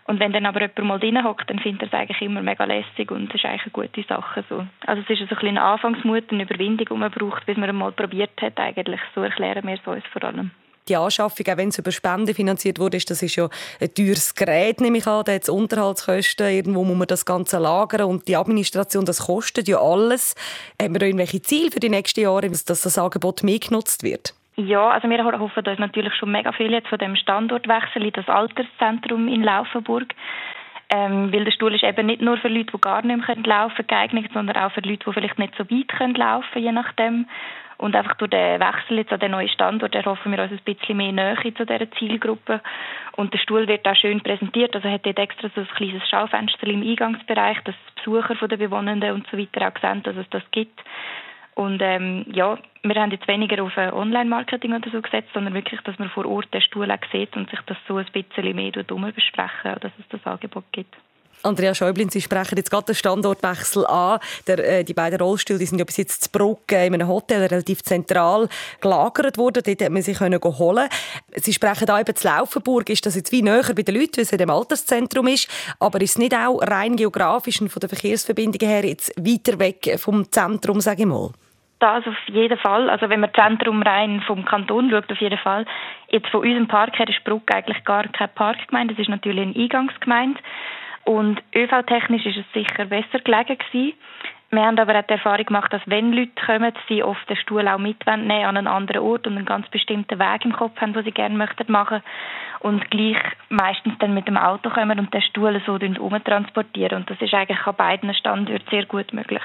Und 0.06 0.18
wenn 0.20 0.32
dann 0.32 0.46
aber 0.46 0.60
jemand 0.60 0.84
mal 0.84 0.98
drin 0.98 1.22
hockt, 1.22 1.48
dann 1.48 1.60
findet 1.60 1.82
er 1.82 1.86
es 1.88 1.94
eigentlich 1.94 2.22
immer 2.22 2.42
mega 2.42 2.64
lässig 2.64 3.10
und 3.10 3.28
das 3.28 3.36
ist 3.36 3.44
eigentlich 3.44 3.62
eine 3.62 3.70
gute 3.72 4.02
Sache. 4.02 4.44
So. 4.48 4.66
Also 4.86 5.02
es 5.02 5.10
ist 5.10 5.18
so 5.18 5.24
ein 5.24 5.28
bisschen 5.28 5.48
eine 5.48 5.62
Anfangsmut, 5.62 6.24
eine 6.30 6.42
Überwindung, 6.42 6.86
die 6.90 6.94
man 6.94 7.10
braucht, 7.10 7.46
bis 7.46 7.56
man 7.56 7.68
einmal 7.68 7.92
probiert 7.92 8.40
hat 8.40 8.58
eigentlich. 8.58 9.00
So 9.14 9.22
erklären 9.22 9.66
wir 9.66 9.74
es 9.74 9.86
uns 9.86 10.04
vor 10.06 10.24
allem 10.24 10.50
die 10.88 10.96
Anschaffung, 10.96 11.46
auch 11.48 11.56
wenn 11.56 11.68
es 11.68 11.78
über 11.78 11.92
Spenden 11.92 12.34
finanziert 12.34 12.78
wurde, 12.78 12.98
das 12.98 13.22
ist 13.22 13.36
ja 13.36 13.48
ein 13.80 13.92
teures 13.94 14.34
Gerät, 14.34 14.80
nehme 14.80 14.98
ich 14.98 15.06
an, 15.06 15.24
da 15.24 15.32
hat 15.32 15.48
Unterhaltskosten, 15.48 16.48
irgendwo 16.48 16.84
muss 16.84 16.96
man 16.96 17.06
das 17.06 17.24
Ganze 17.24 17.58
lagern 17.58 18.06
und 18.06 18.28
die 18.28 18.36
Administration, 18.36 19.04
das 19.04 19.26
kostet 19.26 19.68
ja 19.68 19.78
alles. 19.78 20.34
Haben 20.80 20.94
wir 20.94 21.02
irgendwelche 21.02 21.42
Ziele 21.42 21.70
für 21.70 21.80
die 21.80 21.88
nächsten 21.88 22.20
Jahre, 22.20 22.48
dass 22.48 22.64
das 22.64 22.98
Angebot 22.98 23.42
mehr 23.42 23.58
genutzt 23.58 24.02
wird? 24.02 24.34
Ja, 24.56 24.88
also 24.88 25.08
wir 25.08 25.22
hoffen 25.22 25.66
uns 25.66 25.78
natürlich 25.78 26.14
schon 26.14 26.32
mega 26.32 26.50
viel 26.52 26.72
jetzt 26.72 26.88
von 26.88 26.98
dem 26.98 27.14
Standortwechsel 27.14 28.04
in 28.04 28.12
das 28.12 28.26
Alterszentrum 28.28 29.28
in 29.28 29.42
Laufenburg. 29.42 30.14
Ähm, 30.88 31.32
weil 31.32 31.44
der 31.44 31.52
Stuhl 31.52 31.74
ist 31.74 31.82
eben 31.82 32.06
nicht 32.06 32.22
nur 32.22 32.38
für 32.38 32.48
Leute, 32.48 32.70
die 32.72 32.80
gar 32.80 33.02
nicht 33.02 33.26
mehr 33.26 33.36
laufen 33.44 33.74
können, 33.74 33.88
geeignet, 33.88 34.30
sondern 34.32 34.56
auch 34.56 34.70
für 34.70 34.80
Leute, 34.80 35.04
die 35.04 35.12
vielleicht 35.12 35.38
nicht 35.38 35.54
so 35.58 35.64
weit 35.68 35.88
können 35.88 36.14
laufen 36.14 36.62
je 36.62 36.72
nachdem. 36.72 37.26
Und 37.78 37.94
einfach 37.94 38.14
durch 38.14 38.30
den 38.30 38.60
Wechsel 38.60 38.98
jetzt 38.98 39.12
an 39.12 39.20
den 39.20 39.32
neuen 39.32 39.48
Standort 39.48 39.94
erhoffen 39.94 40.32
wir 40.32 40.42
uns 40.42 40.52
ein 40.52 40.60
bisschen 40.64 40.96
mehr 40.96 41.12
Nähe 41.12 41.54
zu 41.54 41.66
dieser 41.66 41.90
Zielgruppe. 41.92 42.60
Und 43.16 43.34
der 43.34 43.38
Stuhl 43.38 43.68
wird 43.68 43.86
auch 43.86 43.96
schön 43.96 44.20
präsentiert. 44.20 44.74
Also 44.74 44.88
hat 44.88 45.04
dort 45.04 45.18
extra 45.18 45.50
so 45.54 45.60
ein 45.60 45.68
kleines 45.68 46.08
Schaufenster 46.08 46.66
im 46.66 46.82
Eingangsbereich, 46.82 47.58
dass 47.64 47.74
Besucher 47.96 48.36
von 48.36 48.48
den 48.48 48.58
Bewohnenden 48.58 49.12
und 49.12 49.26
so 49.30 49.36
weiter 49.36 49.68
auch 49.68 49.80
sehen, 49.80 50.02
dass 50.02 50.16
es 50.16 50.28
das 50.30 50.42
gibt. 50.52 50.80
Und 51.54 51.80
ähm, 51.82 52.26
ja, 52.32 52.58
wir 52.82 52.94
haben 53.00 53.10
jetzt 53.10 53.26
weniger 53.28 53.62
auf 53.62 53.76
Online-Marketing 53.76 54.74
oder 54.74 54.90
so 54.90 55.00
gesetzt, 55.00 55.30
sondern 55.32 55.54
wirklich, 55.54 55.80
dass 55.82 55.98
man 55.98 56.10
vor 56.10 56.26
Ort 56.26 56.52
den 56.52 56.60
Stuhl 56.60 56.90
auch 56.90 57.10
sieht 57.10 57.34
und 57.34 57.48
sich 57.48 57.60
das 57.66 57.78
so 57.88 57.96
ein 57.96 58.06
bisschen 58.12 58.54
mehr 58.54 58.70
besprechen, 58.70 59.76
dass 59.80 59.92
es 59.98 60.08
das 60.10 60.26
Angebot 60.26 60.64
gibt. 60.72 60.94
Andrea 61.42 61.74
Schäublin, 61.74 62.08
Sie 62.08 62.20
sprechen 62.20 62.56
jetzt 62.56 62.70
gerade 62.70 62.86
den 62.86 62.94
Standortwechsel 62.94 63.86
an. 63.86 64.18
Der, 64.46 64.58
äh, 64.58 64.84
die 64.84 64.94
beiden 64.94 65.20
Rollstühle 65.20 65.58
die 65.58 65.66
sind 65.66 65.78
ja 65.78 65.84
bis 65.84 65.96
jetzt 65.96 66.24
zu 66.24 66.30
Bruck 66.30 66.70
in 66.72 66.94
einem 66.94 67.08
Hotel 67.08 67.44
relativ 67.44 67.82
zentral 67.82 68.48
gelagert 68.80 69.38
worden. 69.38 69.62
Dort 69.64 69.66
konnte 69.66 69.90
man 69.90 70.02
sie 70.02 70.14
können 70.14 70.40
holen. 70.42 70.88
Sie 71.34 71.52
sprechen 71.52 71.86
da 71.86 72.00
eben 72.00 72.14
zu 72.14 72.26
Laufenburg. 72.26 72.88
Ist 72.90 73.06
das 73.06 73.16
jetzt 73.16 73.32
wie 73.32 73.42
näher 73.42 73.74
bei 73.74 73.82
den 73.82 73.94
Leuten, 73.94 74.16
weil 74.16 74.22
es 74.22 74.32
in 74.32 74.38
dem 74.38 74.50
Alterszentrum 74.50 75.26
ist? 75.28 75.48
Aber 75.80 76.00
ist 76.00 76.10
es 76.10 76.18
nicht 76.18 76.34
auch 76.34 76.60
rein 76.60 76.96
geografisch 76.96 77.60
und 77.60 77.68
von 77.68 77.80
den 77.80 77.88
Verkehrsverbindungen 77.88 78.68
her 78.68 78.84
jetzt 78.84 79.12
weiter 79.16 79.58
weg 79.58 79.98
vom 79.98 80.30
Zentrum, 80.30 80.80
sage 80.80 81.02
ich 81.02 81.08
mal? 81.08 81.30
Das 81.78 82.06
auf 82.06 82.16
jeden 82.28 82.58
Fall. 82.58 82.88
Also 82.88 83.10
wenn 83.10 83.20
man 83.20 83.30
das 83.32 83.44
Zentrum 83.44 83.82
rein 83.82 84.22
vom 84.26 84.44
Kanton 84.44 84.90
schaut, 84.90 85.10
auf 85.12 85.20
jeden 85.20 85.38
Fall. 85.38 85.66
Jetzt 86.08 86.28
von 86.28 86.40
unserem 86.40 86.68
Park 86.68 86.98
her 86.98 87.08
ist 87.08 87.22
Bruck 87.24 87.54
eigentlich 87.54 87.84
gar 87.84 88.08
kein 88.08 88.30
Parkgemeinde. 88.34 88.94
Es 88.94 89.00
ist 89.00 89.10
natürlich 89.10 89.42
eine 89.42 89.54
Eingangsgemeinde. 89.54 90.40
Und 91.06 91.40
ÖV-technisch 91.54 92.26
ist 92.26 92.38
es 92.38 92.52
sicher 92.52 92.84
besser 92.84 93.20
gelegen 93.20 93.56
gewesen. 93.56 93.96
Wir 94.50 94.62
haben 94.64 94.78
aber 94.78 94.98
auch 94.98 95.06
die 95.06 95.12
Erfahrung 95.12 95.46
gemacht, 95.46 95.72
dass 95.72 95.82
wenn 95.86 96.12
Leute 96.12 96.32
kommen, 96.44 96.72
sie 96.88 97.02
oft 97.02 97.28
den 97.28 97.36
Stuhl 97.36 97.66
auch 97.68 97.78
mitnehmen 97.78 98.30
an 98.30 98.56
einen 98.56 98.66
anderen 98.66 99.02
Ort 99.02 99.26
und 99.26 99.36
einen 99.36 99.46
ganz 99.46 99.68
bestimmten 99.68 100.18
Weg 100.18 100.44
im 100.44 100.52
Kopf 100.52 100.80
haben, 100.80 100.94
den 100.94 101.04
sie 101.04 101.12
gerne 101.12 101.36
möchten 101.36 101.70
machen 101.70 102.02
und 102.60 102.90
gleich 102.90 103.18
meistens 103.48 103.94
dann 103.98 104.14
mit 104.14 104.26
dem 104.26 104.36
Auto 104.36 104.70
kommen 104.70 104.98
und 104.98 105.14
den 105.14 105.22
Stuhl 105.22 105.60
so 105.64 105.74
umtransportieren. 105.74 106.98
Und 106.98 107.10
das 107.10 107.20
ist 107.20 107.34
eigentlich 107.34 107.64
an 107.66 107.76
beiden 107.76 108.12
Standorten 108.14 108.68
sehr 108.68 108.86
gut 108.86 109.12
möglich. 109.12 109.42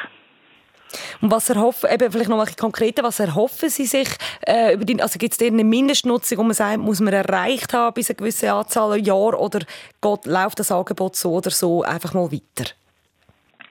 Und 1.22 1.32
was 1.32 1.50
erhoffen, 1.50 1.90
eben 1.92 2.12
vielleicht 2.12 2.30
noch 2.30 2.38
mal 2.38 2.48
konkreter, 2.60 3.04
was 3.04 3.20
erhoffen 3.20 3.70
Sie 3.70 3.86
sich? 3.86 4.10
Äh, 4.46 4.76
über 4.76 4.86
die, 4.86 5.02
also 5.02 5.20
gibt 5.20 5.34
es 5.34 5.42
eine 5.42 5.64
Mindestnutzung, 5.64 6.38
wo 6.40 6.44
man 6.44 6.54
sagt, 6.54 6.78
muss 6.78 7.00
man 7.00 7.14
erreicht 7.14 7.74
haben 7.74 7.94
bis 7.94 8.10
eine 8.10 8.18
gewisse 8.18 8.52
Anzahl 8.52 8.98
Jahre 9.00 9.40
oder 9.40 9.60
geht, 9.60 10.26
läuft 10.26 10.60
das 10.60 10.72
Angebot 10.72 11.16
so 11.16 11.34
oder 11.34 11.50
so 11.50 11.84
einfach 11.84 12.14
mal 12.14 12.32
weiter? 12.32 12.72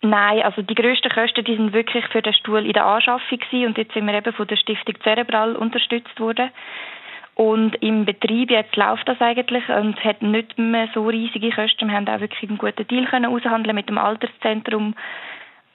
Nein, 0.02 0.42
also 0.42 0.62
die 0.62 0.74
grössten 0.74 1.10
Kosten 1.10 1.44
die 1.44 1.56
sind 1.56 1.74
wirklich 1.74 2.06
für 2.06 2.22
den 2.22 2.32
Stuhl 2.32 2.64
in 2.64 2.72
der 2.72 2.86
Anschaffung 2.86 3.38
gewesen. 3.38 3.66
und 3.66 3.78
jetzt 3.78 3.92
sind 3.92 4.06
wir 4.06 4.14
eben 4.14 4.32
von 4.32 4.46
der 4.46 4.56
Stiftung 4.56 4.94
Cerebral 5.02 5.56
unterstützt 5.56 6.18
worden. 6.18 6.50
Und 7.34 7.74
im 7.82 8.04
Betrieb 8.04 8.50
jetzt 8.50 8.76
läuft 8.76 9.08
das 9.08 9.20
eigentlich 9.20 9.66
und 9.68 10.02
hat 10.04 10.20
nicht 10.22 10.58
mehr 10.58 10.88
so 10.94 11.06
riesige 11.06 11.50
Kosten. 11.50 11.88
Wir 11.88 11.96
haben 11.96 12.08
auch 12.08 12.20
wirklich 12.20 12.48
einen 12.48 12.58
guten 12.58 12.86
Deal 12.86 13.06
können 13.06 13.26
aushandeln 13.34 13.74
mit 13.74 13.88
dem 13.88 13.98
Alterszentrum 13.98 14.94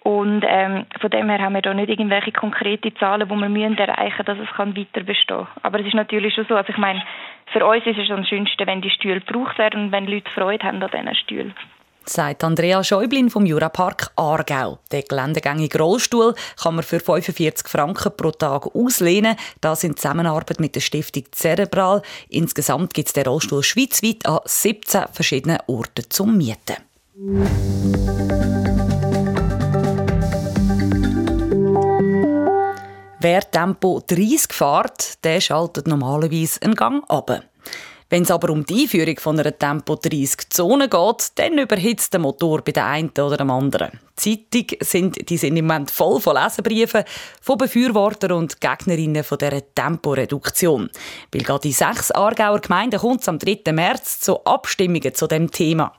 und 0.05 0.43
ähm, 0.47 0.85
von 1.01 1.09
dem 1.09 1.29
her 1.29 1.39
haben 1.39 1.55
wir 1.55 1.63
da 1.63 1.74
nicht 1.74 1.89
irgendwelche 1.89 2.31
konkrete 2.31 2.93
Zahlen, 2.93 3.27
die 3.27 3.35
wir 3.35 3.50
müssen 3.50 3.75
erreichen 3.75 4.24
dass 4.24 4.38
es 4.38 4.55
kann 4.55 4.77
weiter 4.77 5.01
bestehen 5.01 5.47
Aber 5.63 5.79
es 5.79 5.88
ist 5.88 5.95
natürlich 5.95 6.35
schon 6.35 6.45
so, 6.47 6.55
also 6.55 6.69
ich 6.69 6.77
meine, 6.77 7.01
für 7.51 7.65
uns 7.65 7.83
ist 7.88 7.97
es 7.97 8.12
am 8.12 8.24
schönsten, 8.24 8.67
wenn 8.67 8.83
die 8.83 8.91
Stühle 8.91 9.19
gebraucht 9.19 9.57
werden 9.57 9.85
und 9.85 9.91
wenn 9.91 10.05
Leute 10.05 10.29
Freude 10.29 10.63
haben 10.63 10.83
an 10.83 10.91
diesen 10.93 11.15
Stühlen. 11.15 11.55
Sagt 12.03 12.43
Andrea 12.43 12.83
Schäublin 12.83 13.31
vom 13.31 13.47
Jurapark 13.47 14.12
Aargau. 14.15 14.77
Den 14.91 15.05
geländegängigen 15.09 15.81
Rollstuhl 15.81 16.35
kann 16.62 16.75
man 16.75 16.83
für 16.83 17.00
45 17.00 17.67
Franken 17.67 18.15
pro 18.15 18.29
Tag 18.29 18.67
auslehnen. 18.75 19.35
Das 19.59 19.83
in 19.83 19.97
Zusammenarbeit 19.97 20.59
mit 20.59 20.75
der 20.75 20.81
Stiftung 20.81 21.24
Cerebral. 21.31 22.03
Insgesamt 22.29 22.93
gibt 22.93 23.07
es 23.07 23.13
den 23.13 23.25
Rollstuhl 23.25 23.63
schweizweit 23.63 24.24
an 24.27 24.38
17 24.45 25.05
verschiedenen 25.13 25.57
Orten 25.65 26.03
zum 26.12 26.38
Mieten. 26.38 26.75
Wer 33.27 33.41
Tempo 33.41 34.03
30 34.05 34.53
fährt, 34.53 35.24
der 35.24 35.41
schaltet 35.41 35.88
normalerweise 35.88 36.62
einen 36.62 36.75
Gang 36.75 37.03
ab. 37.10 37.32
Wenn 38.08 38.22
es 38.22 38.29
aber 38.29 38.51
um 38.51 38.63
die 38.67 38.84
Einführung 38.84 39.17
von 39.17 39.39
einer 39.39 39.58
Tempo 39.58 39.96
30 39.96 40.51
Zone 40.51 40.88
geht, 40.88 41.32
dann 41.34 41.58
überhitzt 41.58 42.13
der 42.13 42.20
Motor 42.20 42.62
bei 42.62 42.72
der 42.72 42.86
einen 42.86 43.10
oder 43.10 43.38
dem 43.38 43.50
anderen. 43.50 44.00
Zeitung 44.15 44.77
sind, 44.79 45.29
die 45.29 45.38
sind 45.38 45.57
im 45.57 45.67
Moment 45.67 45.91
voll 45.91 46.22
von 46.22 46.36
Leserbriefen 46.36 47.03
von 47.41 47.57
Befürwortern 47.57 48.31
und 48.31 48.62
Gegnerinnen 48.62 49.24
von 49.24 49.38
dieser 49.38 49.74
Temporeduktion. 49.74 50.89
Weil 51.34 51.41
gerade 51.41 51.67
in 51.67 51.74
sechs 51.74 52.12
Aargauer 52.12 52.60
Gemeinden 52.60 53.00
kommt 53.00 53.22
es 53.22 53.29
am 53.29 53.39
3. 53.39 53.72
März 53.74 54.22
zu 54.22 54.43
Abstimmungen 54.45 55.13
zu 55.13 55.27
dem 55.27 55.51
Thema. 55.51 55.93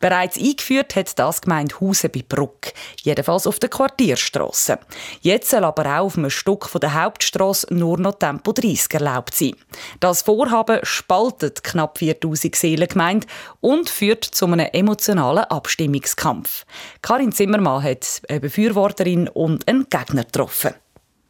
Bereits 0.00 0.38
eingeführt 0.38 0.96
hat 0.96 1.18
das 1.18 1.42
Gemeinde 1.42 1.74
Hausen 1.80 2.10
bei 2.10 2.24
Bruck, 2.26 2.72
jedenfalls 3.02 3.46
auf 3.46 3.58
der 3.58 3.68
Quartierstrasse. 3.68 4.78
Jetzt 5.20 5.50
soll 5.50 5.64
aber 5.64 5.84
auch 5.86 6.06
auf 6.06 6.16
einem 6.16 6.30
Stück 6.30 6.66
von 6.66 6.80
der 6.80 6.94
Hauptstrasse 6.94 7.66
nur 7.74 7.98
noch 7.98 8.14
Tempo 8.14 8.52
30 8.52 8.94
erlaubt 8.94 9.34
sein. 9.34 9.56
Das 10.00 10.22
Vorhaben 10.22 10.78
spaltet 10.84 11.64
knapp 11.64 11.98
4000 11.98 12.54
Seelengemeinde 12.54 13.26
und 13.60 13.90
führt 13.90 14.24
zu 14.24 14.46
einem 14.46 14.68
emotionalen 14.72 15.44
Abstimmungskampf. 15.44 16.64
Karin 17.02 17.32
Zimmer 17.32 17.57
Zimmermann 17.58 17.82
hat 17.82 18.22
eine 18.28 18.40
Befürworterin 18.40 19.28
und 19.28 19.66
einen 19.66 19.88
Gegner 19.88 20.22
getroffen. 20.22 20.74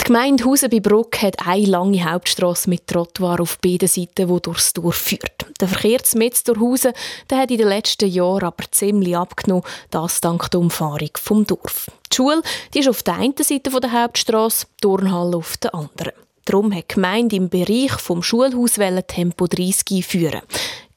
Die 0.01 0.05
Gemeinde 0.05 0.45
Hausen 0.45 0.69
bei 0.69 0.81
Bruck 0.81 1.23
hat 1.23 1.47
eine 1.47 1.67
lange 1.67 2.05
Hauptstrasse 2.05 2.69
mit 2.69 2.87
Trottoir 2.87 3.41
auf 3.41 3.59
beiden 3.59 3.89
Seiten, 3.89 4.29
die 4.29 4.43
durchs 4.43 4.75
Dorf 4.75 4.97
führt. 4.97 5.47
Der 5.59 5.69
Verkehr 5.69 6.01
mit 6.17 6.47
durch 6.47 6.61
Hausen 6.61 6.93
der 7.31 7.39
hat 7.39 7.51
in 7.51 7.59
den 7.59 7.69
letzten 7.69 8.11
Jahren 8.11 8.45
aber 8.45 8.65
ziemlich 8.71 9.17
abgenommen, 9.17 9.65
das 9.91 10.21
dank 10.21 10.51
der 10.51 10.61
Umfahrung 10.61 11.11
vom 11.15 11.47
Dorf. 11.47 11.91
Die 12.13 12.17
Schule 12.17 12.43
die 12.75 12.81
ist 12.81 12.89
auf 12.89 13.03
der 13.03 13.15
einen 13.15 13.35
Seite 13.39 13.71
der 13.71 13.93
Hauptstrasse, 13.93 14.67
die 14.67 14.81
Turnhalle 14.83 15.37
auf 15.37 15.57
der 15.57 15.75
anderen. 15.75 16.13
Darum 16.49 16.75
hat 16.75 16.91
die 16.91 16.95
Gemeinde 16.95 17.37
im 17.37 17.51
Bereich 17.51 17.93
vom 17.93 18.23
Schulhaus 18.23 18.79
Tempo 19.07 19.47
30 19.47 19.99
einführen. 19.99 20.41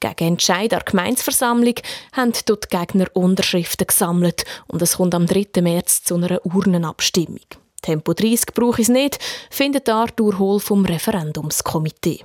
Gegen 0.00 0.28
Entscheid 0.32 0.72
der 0.72 0.80
Gemeinsversammlung 0.80 1.74
haben 2.12 2.32
dort 2.46 2.70
Gegner 2.70 3.06
Unterschriften 3.12 3.86
gesammelt 3.86 4.46
und 4.66 4.80
es 4.80 4.96
kommt 4.96 5.14
am 5.14 5.26
3. 5.26 5.60
März 5.60 6.04
zu 6.04 6.14
einer 6.14 6.40
Urnenabstimmung. 6.46 7.44
Tempo 7.82 8.14
30 8.14 8.54
braucht 8.54 8.78
es 8.78 8.88
nicht, 8.88 9.18
findet 9.50 9.90
Arthur 9.90 10.38
Hohl 10.38 10.58
vom 10.58 10.86
Referendumskomitee. 10.86 12.20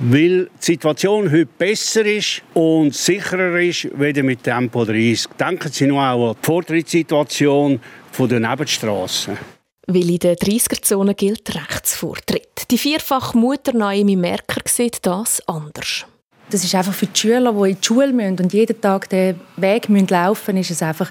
Weil 0.00 0.46
die 0.46 0.50
Situation 0.58 1.30
heute 1.30 1.46
besser 1.46 2.04
ist 2.04 2.42
und 2.52 2.96
sicherer 2.96 3.60
ist, 3.60 3.96
weder 3.96 4.24
mit 4.24 4.42
Tempo 4.42 4.84
30. 4.84 5.28
Denken 5.38 5.70
Sie 5.70 5.86
nur 5.86 6.02
auch 6.02 6.30
an 6.30 6.36
die 6.42 6.46
Vortrittssituation 6.46 7.80
der 8.18 8.40
Nebenstrassen. 8.40 9.38
Weil 9.86 10.10
in 10.10 10.18
der 10.18 10.36
30er-Zone 10.36 11.14
gilt 11.14 11.54
Rechtsvortritt. 11.54 12.70
Die 12.70 12.78
vierfache 12.78 13.36
Mutter 13.36 13.72
Naomi 13.72 14.16
Merker 14.16 14.62
sieht 14.66 15.04
das 15.04 15.46
anders. 15.48 16.06
Das 16.50 16.64
ist 16.64 16.74
einfach 16.74 16.94
für 16.94 17.06
die 17.06 17.18
Schüler, 17.18 17.52
die 17.52 17.70
in 17.70 17.76
die 17.80 17.86
Schule 17.86 18.12
müssen 18.12 18.38
und 18.40 18.52
jeden 18.52 18.80
Tag 18.80 19.08
den 19.08 19.40
Weg 19.56 19.88
müssen 19.88 20.08
laufen 20.08 20.54
müssen, 20.54 20.60
ist 20.60 20.70
es 20.70 20.82
einfach 20.82 21.10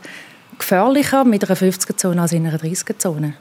gefährlicher 0.58 1.26
mit 1.26 1.44
einer 1.44 1.58
50er-Zone 1.58 2.22
als 2.22 2.32
in 2.32 2.46
einer 2.46 2.60
30er-Zone. 2.60 3.34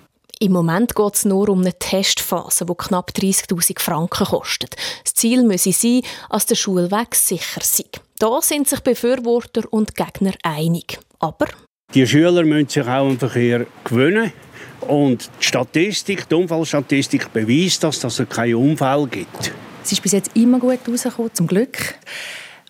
Im 0.42 0.52
Moment 0.52 0.94
geht 0.94 1.14
es 1.14 1.26
nur 1.26 1.50
um 1.50 1.60
eine 1.60 1.78
Testphase, 1.78 2.64
die 2.64 2.74
knapp 2.74 3.10
30.000 3.10 3.78
Franken 3.78 4.24
kostet. 4.24 4.74
Das 5.04 5.12
Ziel 5.12 5.42
müsse 5.42 5.72
sein, 5.72 6.00
dass 6.30 6.46
der 6.46 6.54
Schulweg 6.54 7.14
sicher 7.14 7.60
sei. 7.62 7.84
Da 8.18 8.40
sind 8.40 8.66
sich 8.66 8.80
Befürworter 8.80 9.70
und 9.70 9.94
Gegner 9.94 10.32
einig. 10.42 10.98
Aber 11.18 11.46
Die 11.92 12.06
Schüler 12.06 12.42
müssen 12.44 12.68
sich 12.70 12.82
auch 12.84 13.06
am 13.06 13.18
Verkehr 13.18 13.66
gewöhnen. 13.84 14.32
Und 14.80 15.30
die 15.40 15.44
Statistik, 15.44 16.28
die 16.28 16.34
Unfallstatistik 16.34 17.32
beweist 17.32 17.82
das, 17.84 18.00
dass 18.00 18.18
es 18.18 18.28
keinen 18.28 18.54
Unfall 18.54 19.06
gibt. 19.06 19.52
Es 19.82 19.92
ist 19.92 20.02
bis 20.02 20.12
jetzt 20.12 20.36
immer 20.36 20.58
gut 20.58 20.80
rausgekommen, 20.88 21.34
zum 21.34 21.46
Glück. 21.46 21.94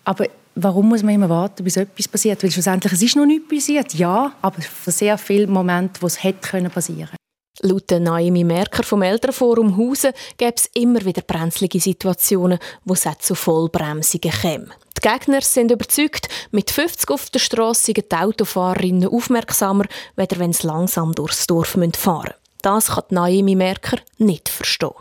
Aber 0.03 0.25
warum 0.55 0.89
muss 0.89 1.03
man 1.03 1.15
immer 1.15 1.29
warten, 1.29 1.63
bis 1.63 1.77
etwas 1.77 2.07
passiert? 2.07 2.43
Weil 2.43 2.51
schlussendlich 2.51 2.93
es 2.93 3.01
ist 3.01 3.15
noch 3.15 3.25
nichts 3.25 3.47
passiert, 3.47 3.93
ja, 3.93 4.33
aber 4.41 4.57
sehr 4.85 5.17
viele 5.17 5.47
Momente, 5.47 6.01
wo 6.01 6.07
es 6.07 6.23
hätte 6.23 6.69
passieren 6.69 7.07
können. 7.09 7.20
Laut 7.63 7.91
Naomi 7.91 8.43
Merker 8.43 8.81
vom 8.81 9.03
Elternforum 9.03 9.77
Hausen 9.77 10.13
gäbe 10.37 10.55
es 10.55 10.67
immer 10.73 11.05
wieder 11.05 11.21
brenzlige 11.21 11.79
Situationen, 11.79 12.57
wo 12.85 12.93
es 12.93 13.05
zu 13.19 13.35
Vollbremsungen 13.35 14.31
käme. 14.31 14.67
Die 14.97 15.07
Gegner 15.07 15.41
sind 15.41 15.69
überzeugt, 15.69 16.27
mit 16.49 16.71
50 16.71 17.11
auf 17.11 17.29
der 17.29 17.37
Straße 17.37 17.85
sind 17.85 18.11
die 18.11 18.15
Autofahrerinnen 18.15 19.09
aufmerksamer, 19.09 19.85
weder 20.15 20.39
wenn 20.39 20.53
sie 20.53 20.65
langsam 20.65 21.13
durchs 21.13 21.45
Dorf 21.45 21.69
fahren 21.69 21.89
müssen. 21.91 22.33
Das 22.63 22.87
kann 22.87 23.03
Naomi 23.09 23.55
Merker 23.55 23.97
nicht 24.17 24.49
verstehen. 24.49 24.95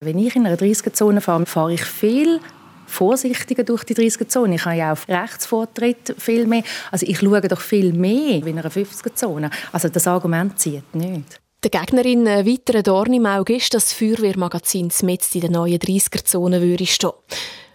Wenn 0.00 0.18
ich 0.18 0.36
in 0.36 0.46
einer 0.46 0.56
30er-Zone 0.56 1.20
fahre, 1.20 1.44
fahre 1.44 1.74
ich 1.74 1.84
viel 1.84 2.40
vorsichtiger 2.86 3.64
durch 3.64 3.84
die 3.84 3.94
30er-Zone. 3.94 4.54
Ich 4.54 4.64
habe 4.64 4.76
ja 4.76 4.92
auf 4.92 5.06
Rechtsvortritt 5.06 6.14
viel 6.18 6.46
mehr. 6.46 6.62
Also 6.90 7.04
ich 7.06 7.18
schaue 7.18 7.42
doch 7.42 7.60
viel 7.60 7.92
mehr 7.92 8.46
in 8.46 8.58
einer 8.58 8.70
50er-Zone. 8.70 9.50
Also 9.72 9.88
das 9.90 10.06
Argument 10.06 10.58
zieht 10.58 10.94
nicht. 10.94 11.40
Der 11.66 11.80
Gegnerin 11.80 12.28
ein 12.28 12.46
weiterer 12.46 12.84
Dorn 12.84 13.12
im 13.12 13.26
Auge 13.26 13.56
ist, 13.56 13.74
dass 13.74 13.86
das 13.86 13.92
Feuerwehrmagazin 13.94 14.92
mitten 15.02 15.34
in 15.34 15.40
der 15.40 15.50
neuen 15.50 15.80
30er-Zone 15.80 16.86
stehen 16.86 17.10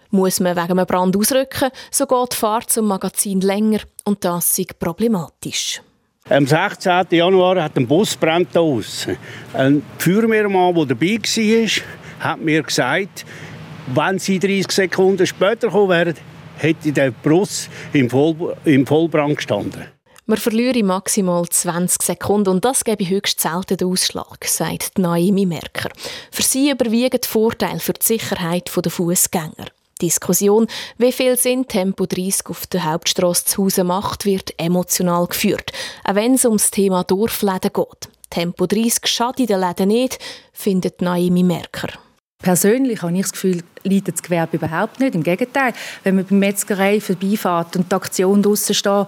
Muss 0.08 0.40
man 0.40 0.56
wegen 0.56 0.78
einem 0.78 0.86
Brand 0.86 1.14
ausrücken, 1.14 1.68
so 1.90 2.06
geht 2.06 2.32
die 2.32 2.36
Fahrt 2.36 2.70
zum 2.70 2.86
Magazin 2.86 3.42
länger 3.42 3.80
und 4.04 4.24
das 4.24 4.58
ist 4.58 4.78
problematisch. 4.78 5.82
Am 6.30 6.46
16. 6.46 7.04
Januar 7.10 7.62
hat 7.62 7.76
ein 7.76 7.86
Bus 7.86 8.16
brennt 8.16 8.56
aus. 8.56 9.08
Ein 9.52 9.82
Feuerwehrmann, 9.98 10.74
der 10.74 10.86
dabei 10.86 11.18
war, 11.18 12.30
hat 12.30 12.40
mir 12.40 12.62
gesagt, 12.62 13.26
wenn 13.94 14.18
sie 14.18 14.38
30 14.38 14.72
Sekunden 14.72 15.26
später 15.26 15.66
gekommen 15.66 15.90
wären, 15.90 16.14
hätte 16.56 16.92
der 16.92 17.10
Bus 17.10 17.68
im, 17.92 18.08
Voll 18.08 18.56
im 18.64 18.86
Vollbrand 18.86 19.36
gestanden. 19.36 19.84
Man 20.32 20.40
verliere 20.40 20.82
maximal 20.82 21.46
20 21.46 22.00
Sekunden 22.00 22.48
und 22.48 22.64
das 22.64 22.84
gebe 22.84 23.06
höchst 23.06 23.38
selten 23.38 23.76
den 23.76 23.88
Ausschlag, 23.88 24.42
sagt 24.46 24.96
Naomi 24.96 25.44
Merker. 25.44 25.90
Für 26.30 26.42
sie 26.42 26.70
überwiegen 26.70 27.20
die 27.22 27.28
Vorteile 27.28 27.80
für 27.80 27.92
die 27.92 28.06
Sicherheit 28.06 28.70
der 28.74 28.90
Fußgänger. 28.90 29.66
Diskussion, 30.00 30.68
wie 30.96 31.12
viel 31.12 31.36
Sinn 31.36 31.68
Tempo 31.68 32.06
30 32.06 32.46
auf 32.46 32.66
der 32.66 32.84
Hauptstrasse 32.84 33.44
zu 33.44 33.64
Hause 33.64 33.84
macht, 33.84 34.24
wird 34.24 34.54
emotional 34.56 35.26
geführt, 35.26 35.70
auch 36.02 36.14
wenn 36.14 36.32
es 36.32 36.46
ums 36.46 36.70
Thema 36.70 37.04
Dorfläden 37.04 37.70
geht. 37.70 38.08
Tempo 38.30 38.66
30 38.66 39.06
schadet 39.06 39.50
den 39.50 39.60
Läden 39.60 39.88
nicht, 39.88 40.18
findet 40.54 41.02
Naomi 41.02 41.42
Merker. 41.42 41.90
Persönlich 42.42 43.02
habe 43.02 43.12
ich 43.14 43.22
das 43.22 43.32
Gefühl, 43.32 43.62
leidet 43.84 44.14
das 44.14 44.22
Gewerbe 44.22 44.56
überhaupt 44.56 44.98
nicht. 44.98 45.14
Im 45.14 45.22
Gegenteil, 45.22 45.72
wenn 46.02 46.16
man 46.16 46.24
bei 46.24 46.34
Metzgerei 46.34 47.00
vorbeifährt 47.00 47.76
und 47.76 47.92
die 47.92 47.94
Aktion 47.94 48.42
draussen 48.42 48.74
steht, 48.74 49.06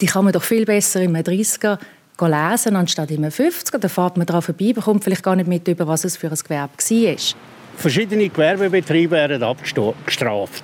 die 0.00 0.06
kann 0.06 0.24
man 0.24 0.32
doch 0.32 0.42
viel 0.42 0.64
besser 0.64 1.02
im 1.02 1.14
30er 1.14 1.78
lesen, 2.20 2.76
anstatt 2.76 3.10
im 3.10 3.24
50er. 3.24 3.78
Da 3.78 3.88
fährt 3.88 4.16
man 4.16 4.26
daran 4.26 4.42
vorbei, 4.42 4.72
bekommt 4.72 5.04
vielleicht 5.04 5.22
gar 5.22 5.36
nicht 5.36 5.48
mit, 5.48 5.66
über 5.68 5.86
was 5.86 6.04
es 6.04 6.16
für 6.16 6.28
ein 6.28 6.36
Gewerbe 6.36 6.72
war. 6.78 7.16
Verschiedene 7.76 8.28
Gewerbebetriebe 8.28 9.12
werden 9.12 9.42
abgestraft. 9.42 10.62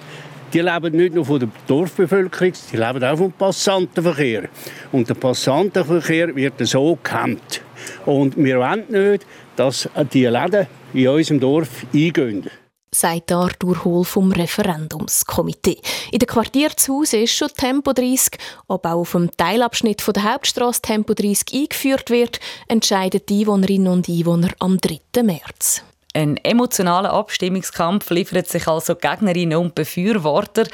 Die 0.52 0.60
leben 0.60 0.96
nicht 0.96 1.14
nur 1.14 1.24
von 1.24 1.38
der 1.38 1.48
Dorfbevölkerung, 1.66 2.52
die 2.72 2.76
leben 2.76 3.04
auch 3.04 3.16
vom 3.16 3.32
Passantenverkehr. 3.32 4.48
Und 4.90 5.08
der 5.08 5.14
Passantenverkehr 5.14 6.34
wird 6.34 6.54
so 6.66 6.98
gehemmt. 7.02 7.62
Und 8.04 8.36
wir 8.36 8.58
wollen 8.58 8.84
nicht, 8.88 9.26
dass 9.54 9.88
die 10.12 10.26
Läden 10.26 10.66
in 10.92 11.08
unserem 11.08 11.40
Dorf 11.40 11.86
eingehen 11.94 12.50
sagt 12.92 13.32
Arthur 13.32 13.84
Hohl 13.84 14.04
vom 14.04 14.32
Referendumskomitee. 14.32 15.80
In 16.10 16.18
der 16.18 16.26
Quartier 16.26 16.76
zu 16.76 16.98
Hause 16.98 17.18
ist 17.18 17.34
schon 17.34 17.48
Tempo 17.56 17.92
30. 17.92 18.38
Ob 18.68 18.84
auch 18.84 19.00
auf 19.00 19.12
dem 19.12 19.30
Teilabschnitt 19.36 20.02
von 20.02 20.14
der 20.14 20.32
Hauptstraße 20.32 20.82
Tempo 20.82 21.14
30 21.14 21.52
eingeführt 21.52 22.10
wird, 22.10 22.40
entscheiden 22.68 23.20
die 23.28 23.40
Einwohnerinnen 23.40 23.92
und 23.92 24.08
Einwohner 24.08 24.50
am 24.58 24.78
3. 24.78 25.22
März. 25.22 25.84
Ein 26.12 26.38
emotionaler 26.38 27.12
Abstimmungskampf 27.12 28.10
liefert 28.10 28.48
sich 28.48 28.66
also 28.66 28.96
Gegnerinnen 28.96 29.58
und 29.58 29.76
Befürworter. 29.76 30.64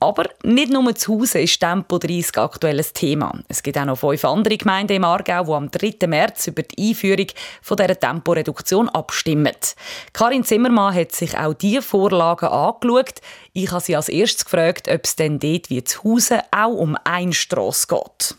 Aber 0.00 0.24
nicht 0.42 0.72
nur 0.72 0.94
zu 0.94 1.20
Hause 1.20 1.40
ist 1.40 1.60
Tempo 1.60 1.98
30 1.98 2.38
aktuell 2.38 2.78
ein 2.78 2.86
Thema. 2.94 3.38
Es 3.48 3.62
gibt 3.62 3.76
auch 3.76 3.84
noch 3.84 3.98
fünf 3.98 4.24
andere 4.24 4.56
Gemeinden 4.56 4.96
im 4.96 5.04
Aargau, 5.04 5.44
die 5.44 5.52
am 5.52 5.70
3. 5.70 6.06
März 6.06 6.46
über 6.46 6.62
die 6.62 6.90
Einführung 6.90 7.26
dieser 7.26 8.00
Temporeduktion 8.00 8.88
abstimmen. 8.88 9.54
Karin 10.14 10.44
Zimmermann 10.44 10.94
hat 10.94 11.12
sich 11.12 11.36
auch 11.36 11.54
diese 11.54 11.82
Vorlagen 11.82 12.48
angeschaut. 12.48 13.20
Ich 13.52 13.70
habe 13.70 13.82
sie 13.82 13.96
als 13.96 14.08
erstes 14.08 14.46
gefragt, 14.46 14.88
ob 14.88 15.04
es 15.04 15.16
denn 15.16 15.38
dort 15.38 15.68
wie 15.68 15.84
zu 15.84 16.04
Hause 16.04 16.40
auch 16.50 16.72
um 16.72 16.96
eine 17.04 17.34
Strasse 17.34 17.86
geht. 17.86 18.36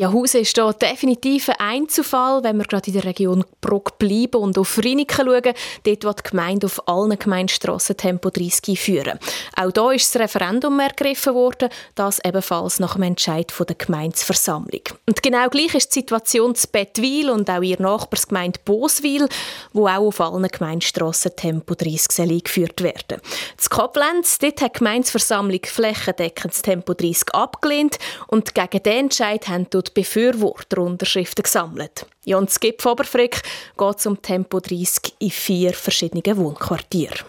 Ja, 0.00 0.14
Hause 0.14 0.38
ist 0.38 0.56
hier 0.56 0.72
definitiv 0.72 1.50
ein 1.50 1.82
Einzelfall, 1.82 2.42
wenn 2.42 2.56
wir 2.56 2.64
gerade 2.64 2.86
in 2.86 2.94
der 2.94 3.04
Region 3.04 3.44
Bruck 3.60 3.98
bleiben 3.98 4.40
und 4.40 4.56
auf 4.56 4.78
Riniken 4.78 5.26
schauen. 5.26 5.54
Dort 5.82 6.04
wird 6.04 6.18
die 6.20 6.30
Gemeinde 6.30 6.68
auf 6.68 6.88
allen 6.88 7.18
Gemeindestrassen 7.18 7.98
Tempo 7.98 8.30
30 8.30 8.66
einführen. 8.66 9.18
Auch 9.56 9.70
hier 9.74 9.92
ist 9.92 10.14
das 10.14 10.22
Referendum 10.22 10.80
ergriffen 10.80 11.34
worden, 11.34 11.68
das 11.96 12.18
ebenfalls 12.24 12.80
nach 12.80 12.94
dem 12.94 13.02
Entscheid 13.02 13.52
der 13.58 13.76
Gemeindeversammlung. 13.76 14.80
Und 15.06 15.22
genau 15.22 15.50
gleich 15.50 15.74
ist 15.74 15.94
die 15.94 16.00
Situation 16.00 16.54
zu 16.54 16.68
Bettwil 16.68 17.28
und 17.28 17.50
auch 17.50 17.60
ihr 17.60 17.78
Nachbarsgemeinde 17.78 18.58
Boswil, 18.64 19.28
wo 19.74 19.86
auch 19.86 20.06
auf 20.06 20.22
allen 20.22 20.48
Gemeindestrassen 20.48 21.36
Tempo 21.36 21.74
30 21.74 22.20
eingeführt 22.20 22.82
werden. 22.82 23.20
Das 23.54 23.68
Koblenz, 23.68 24.38
dort 24.38 24.62
hat 24.62 24.76
die 24.76 24.78
Gemeindeversammlung 24.78 25.60
flächendeckend 25.66 26.54
das 26.54 26.62
Tempo 26.62 26.94
30 26.94 27.34
abgelehnt 27.34 27.98
und 28.28 28.54
gegen 28.54 28.82
den 28.82 28.98
Entscheid 29.00 29.46
haben 29.46 29.66
dort 29.68 29.89
Befürworterunterschriften 29.94 31.42
gesammelt. 31.42 32.06
Ja, 32.24 32.38
und 32.38 32.48
das 32.48 32.60
Gipf 32.60 32.84
Oberfrick 32.86 33.42
geht 33.76 34.00
zum 34.00 34.20
Tempo 34.22 34.60
30 34.60 35.14
in 35.18 35.30
vier 35.30 35.72
verschiedenen 35.72 36.36
Wohnquartieren. 36.36 37.24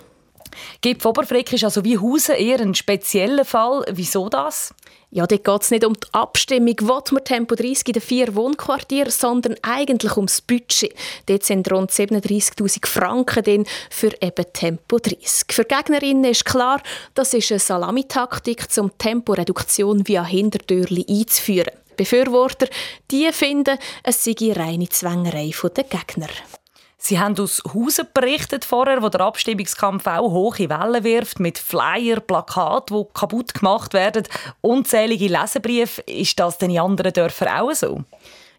Gipf 0.82 1.06
Oberfrick 1.06 1.54
ist 1.54 1.64
also 1.64 1.84
wie 1.84 1.98
Hausen 1.98 2.36
eher 2.36 2.60
ein 2.60 2.76
spezieller 2.76 3.46
Fall. 3.46 3.84
Wieso 3.92 4.30
das? 4.30 4.74
Ja, 5.14 5.28
dort 5.28 5.44
geht 5.44 5.62
es 5.62 5.72
nicht 5.72 5.86
um 5.86 5.94
die 5.94 6.08
Abstimmung, 6.14 6.76
was 6.84 7.12
man 7.12 7.24
Tempo 7.26 7.56
30 7.56 7.88
in 7.88 7.94
den 7.94 8.02
vier 8.02 8.34
Wohnquartieren, 8.34 9.12
sondern 9.12 9.56
eigentlich 9.62 10.16
ums 10.16 10.40
Budget. 10.40 10.96
Dort 11.26 11.44
sind 11.44 11.70
rund 11.70 11.92
37'000 11.92 12.88
Franken 12.88 13.44
drin 13.44 13.66
für 13.90 14.12
eben 14.22 14.46
Tempo 14.54 15.00
30. 15.00 15.52
Für 15.52 15.66
Gegnerinnen 15.66 16.24
ist 16.24 16.46
klar, 16.46 16.82
das 17.14 17.34
ist 17.34 17.52
eine 17.52 17.60
Salamitaktik, 17.60 18.66
um 18.78 18.98
Temporeduktion 18.98 20.08
via 20.08 20.24
Hintertürli 20.24 21.06
einzuführen. 21.10 21.74
Befürworter, 22.02 22.68
die 23.12 23.32
finden, 23.32 23.78
es 24.02 24.24
sei 24.24 24.34
reine 24.56 24.90
Zwängerei 24.90 25.52
der 25.76 25.84
Gegner. 25.84 26.30
Sie 26.98 27.20
haben 27.20 27.38
aus 27.40 27.62
Hausen 27.74 28.08
berichtet 28.12 28.66
vorher, 28.66 29.04
wo 29.04 29.10
der 29.10 29.22
Abstimmungskampf 29.22 30.08
auch 30.08 30.32
hohe 30.32 30.70
Wellen 30.70 31.04
wirft, 31.04 31.40
mit 31.40 31.60
Flyer, 31.60 32.20
Plakaten, 32.20 32.98
die 32.98 33.14
kaputt 33.14 33.54
gemacht 33.54 33.94
werden, 33.94 34.24
unzählige 34.62 35.28
Lesebriefe. 35.28 36.02
Ist 36.02 36.40
das 36.40 36.58
denn 36.58 36.72
in 36.72 36.80
anderen 36.80 37.14
Dörfern 37.14 37.48
auch 37.50 37.74
so? 37.74 38.04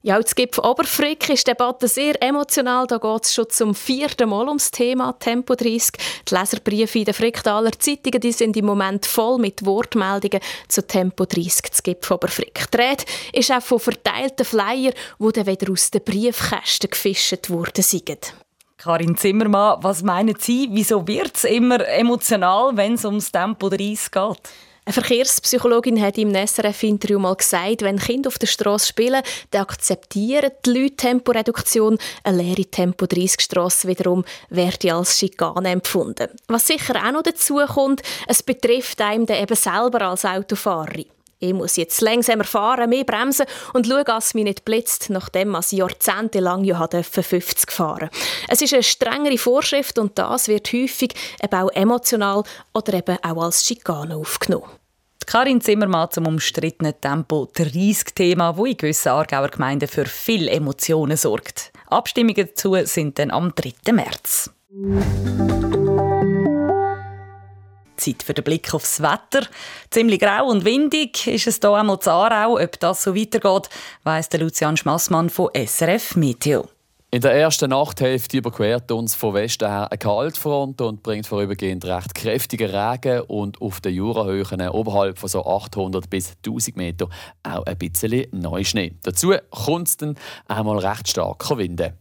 Ja, 0.04 0.18
jetzt 0.18 0.34
gibt 0.34 0.58
Oberfrick 0.58 1.28
ist 1.28 1.46
die 1.46 1.52
Debatte 1.52 1.86
sehr 1.86 2.20
emotional. 2.20 2.88
Da 2.88 2.98
geht 2.98 3.24
es 3.24 3.34
schon 3.34 3.48
zum 3.48 3.72
vierten 3.72 4.30
Mal 4.30 4.48
ums 4.48 4.72
Thema 4.72 5.12
Tempo 5.12 5.54
30. 5.54 5.92
Die 6.28 6.34
Leserbriefe 6.34 6.98
in 6.98 7.04
den 7.04 7.14
Fricktaler 7.14 7.70
Zeitungen 7.78 8.20
die 8.20 8.32
sind 8.32 8.56
im 8.56 8.66
Moment 8.66 9.06
voll 9.06 9.38
mit 9.38 9.64
Wortmeldungen 9.64 10.40
zu 10.66 10.84
Tempo 10.84 11.24
30 11.24 11.70
zu 11.70 11.82
Gipf 11.84 12.10
Oberfrick. 12.10 12.64
Die 12.72 12.76
Rede 12.78 13.04
ist 13.32 13.52
auch 13.52 13.62
von 13.62 13.78
verteilten 13.78 14.44
Flyer, 14.44 14.90
die 15.20 15.32
dann 15.32 15.46
wieder 15.46 15.70
aus 15.70 15.92
den 15.92 16.02
Briefkästen 16.02 16.90
gefischt 16.90 17.48
worden 17.48 17.84
sind. 17.84 18.34
Karin 18.78 19.16
Zimmermann, 19.16 19.84
was 19.84 20.02
meinen 20.02 20.34
Sie, 20.36 20.68
wieso 20.72 21.06
wird 21.06 21.36
es 21.36 21.44
immer 21.44 21.86
emotional, 21.86 22.76
wenn 22.76 22.94
es 22.94 23.04
ums 23.04 23.30
Tempo 23.30 23.68
30 23.68 24.10
geht? 24.10 24.50
Eine 24.84 24.94
Verkehrspsychologin 24.94 26.02
hat 26.02 26.18
im 26.18 26.34
SRF-Interview 26.34 27.20
mal 27.20 27.36
gesagt, 27.36 27.82
wenn 27.82 28.00
Kinder 28.00 28.26
auf 28.26 28.38
der 28.38 28.48
Straße 28.48 28.88
spielen, 28.88 29.22
dann 29.52 29.62
akzeptieren 29.62 30.50
die 30.66 30.70
Leute 30.70 30.96
Temporeduktion. 30.96 31.98
Eine 32.24 32.42
leere 32.42 32.64
Tempo-30-Strasse 32.64 33.86
wiederum 33.86 34.24
werde 34.48 34.92
als 34.92 35.20
Schikane 35.20 35.70
empfunden. 35.70 36.30
Was 36.48 36.66
sicher 36.66 36.96
auch 36.96 37.12
noch 37.12 37.22
dazu 37.22 37.60
kommt, 37.72 38.02
es 38.26 38.42
betrifft 38.42 39.00
einem 39.00 39.24
dann 39.24 39.40
eben 39.40 39.54
selber 39.54 40.02
als 40.02 40.24
Autofahrer. 40.24 41.04
Ich 41.44 41.52
muss 41.52 41.74
jetzt 41.74 42.00
langsamer 42.00 42.44
fahren, 42.44 42.88
mehr 42.88 43.02
bremsen 43.02 43.46
und 43.72 43.88
schauen, 43.88 44.05
dass 44.05 44.33
mich 44.33 44.44
nicht 44.44 44.64
blitzt, 44.64 45.11
nachdem 45.11 45.57
ich 45.57 45.72
jahrzehntelang 45.72 46.62
ja 46.62 46.87
50 46.87 47.72
fahren 47.72 48.11
Es 48.48 48.62
ist 48.62 48.72
eine 48.72 48.85
strengere 48.85 49.37
Vorschrift 49.38 49.98
und 49.98 50.16
das 50.16 50.46
wird 50.46 50.72
häufig 50.72 51.14
eben 51.42 51.61
auch 51.61 51.70
emotional 51.70 52.44
oder 52.72 52.94
eben 52.94 53.18
auch 53.24 53.42
als 53.42 53.66
Schikane 53.66 54.14
aufgenommen. 54.14 54.70
Karin 55.26 55.61
Zimmermann 55.61 56.12
zum 56.12 56.28
umstrittenen 56.28 56.94
Tempo 57.00 57.48
30-Thema, 57.52 58.57
wo 58.57 58.64
in 58.64 58.76
gewissen 58.76 59.09
Aargauer 59.09 59.48
Gemeinden 59.48 59.88
für 59.88 60.05
viele 60.05 60.48
Emotionen 60.48 61.16
sorgt. 61.16 61.72
Abstimmungen 61.88 62.46
dazu 62.46 62.76
sind 62.85 63.18
dann 63.18 63.33
am 63.33 63.52
3. 63.52 63.92
März. 63.92 64.50
Zeit 68.02 68.22
für 68.22 68.34
den 68.34 68.44
Blick 68.44 68.74
aufs 68.74 69.00
Wetter. 69.00 69.46
Ziemlich 69.90 70.20
grau 70.20 70.46
und 70.46 70.64
windig 70.64 71.26
ist 71.26 71.46
es 71.46 71.58
hier 71.60 71.70
einmal 71.70 72.00
zu 72.00 72.10
Aarau. 72.10 72.58
Ob 72.58 72.80
das 72.80 73.02
so 73.02 73.14
weitergeht, 73.14 73.68
weiss 74.04 74.28
der 74.28 74.40
Lucian 74.40 74.76
Schmassmann 74.76 75.30
von 75.30 75.50
SRF 75.54 76.16
Meteo. 76.16 76.68
In 77.14 77.20
der 77.20 77.34
ersten 77.34 77.68
Nachthälfte 77.68 78.38
überquert 78.38 78.90
uns 78.90 79.14
von 79.14 79.34
Westen 79.34 79.68
her 79.68 79.86
eine 79.90 79.98
Kaltfront 79.98 80.80
und 80.80 81.02
bringt 81.02 81.26
vorübergehend 81.26 81.84
recht 81.84 82.14
kräftigen 82.14 82.74
Regen 82.74 83.20
und 83.26 83.60
auf 83.60 83.82
den 83.82 83.92
Jurahöhen 83.92 84.66
oberhalb 84.70 85.18
von 85.18 85.28
so 85.28 85.44
800 85.44 86.08
bis 86.08 86.32
1000 86.38 86.74
Meter 86.74 87.10
auch 87.42 87.66
ein 87.66 87.76
bisschen 87.76 88.24
Neuschnee. 88.32 88.94
Dazu 89.02 89.34
kommt 89.50 89.88
es 89.88 89.98
dann 89.98 90.16
einmal 90.48 90.78
recht 90.78 91.06
stark 91.06 91.54
Winde. 91.54 91.98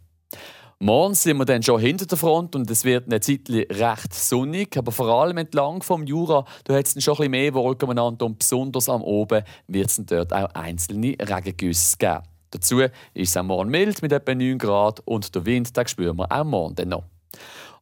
Morgen 0.83 1.13
sind 1.13 1.37
wir 1.37 1.45
dann 1.45 1.61
schon 1.61 1.79
hinter 1.79 2.07
der 2.07 2.17
Front 2.17 2.55
und 2.55 2.67
es 2.71 2.83
wird 2.83 3.05
eine 3.05 3.19
Zeit 3.19 3.47
recht 3.47 4.15
sonnig, 4.15 4.75
aber 4.75 4.91
vor 4.91 5.09
allem 5.09 5.37
entlang 5.37 5.83
vom 5.83 6.03
Jura, 6.07 6.43
da 6.63 6.73
hat 6.73 6.87
es 6.87 7.03
schon 7.03 7.13
ein 7.13 7.17
bisschen 7.17 7.31
mehr 7.31 7.53
Wolken 7.53 7.87
miteinander 7.87 8.25
und 8.25 8.39
besonders 8.39 8.89
am 8.89 9.03
Oben 9.03 9.43
wird 9.67 9.91
es 9.91 10.01
dort 10.03 10.33
auch 10.33 10.49
einzelne 10.55 11.15
Regengüsse 11.21 11.97
geben. 11.99 12.23
Dazu 12.49 12.79
ist 12.79 12.91
es 13.13 13.37
am 13.37 13.45
Morgen 13.45 13.69
mild 13.69 14.01
mit 14.01 14.11
etwa 14.11 14.33
9 14.33 14.57
Grad 14.57 15.01
und 15.01 15.35
der 15.35 15.45
Wind 15.45 15.77
den 15.77 15.87
spüren 15.87 16.17
wir 16.17 16.31
auch 16.31 16.43
morgen 16.43 16.89
noch. 16.89 17.03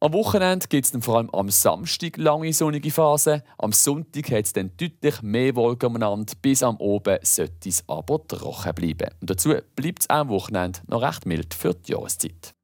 Am 0.01 0.11
Wochenende 0.11 0.67
gibt 0.67 0.93
es 0.93 1.05
vor 1.05 1.19
allem 1.19 1.29
am 1.29 1.49
Samstag 1.49 2.17
lange 2.17 2.51
sonnige 2.51 2.91
Phasen. 2.91 3.43
Am 3.59 3.71
Sonntag 3.71 4.29
hat 4.29 4.43
es 4.43 4.51
dann 4.51 4.71
deutlich 4.75 5.21
mehr 5.21 5.55
Wolken 5.55 5.87
umeinander. 5.87 6.33
Bis 6.41 6.63
am 6.63 6.75
Oben 6.75 7.19
sollte 7.21 7.69
es 7.69 7.81
aber 7.87 8.27
trocken 8.27 8.75
bleiben. 8.75 9.15
Und 9.21 9.29
dazu 9.29 9.53
bleibt 9.77 10.01
es 10.01 10.09
am 10.09 10.27
Wochenende 10.27 10.81
noch 10.87 11.01
recht 11.01 11.25
mild 11.25 11.53
für 11.53 11.73
die 11.73 11.93
Jahreszeit. 11.93 12.58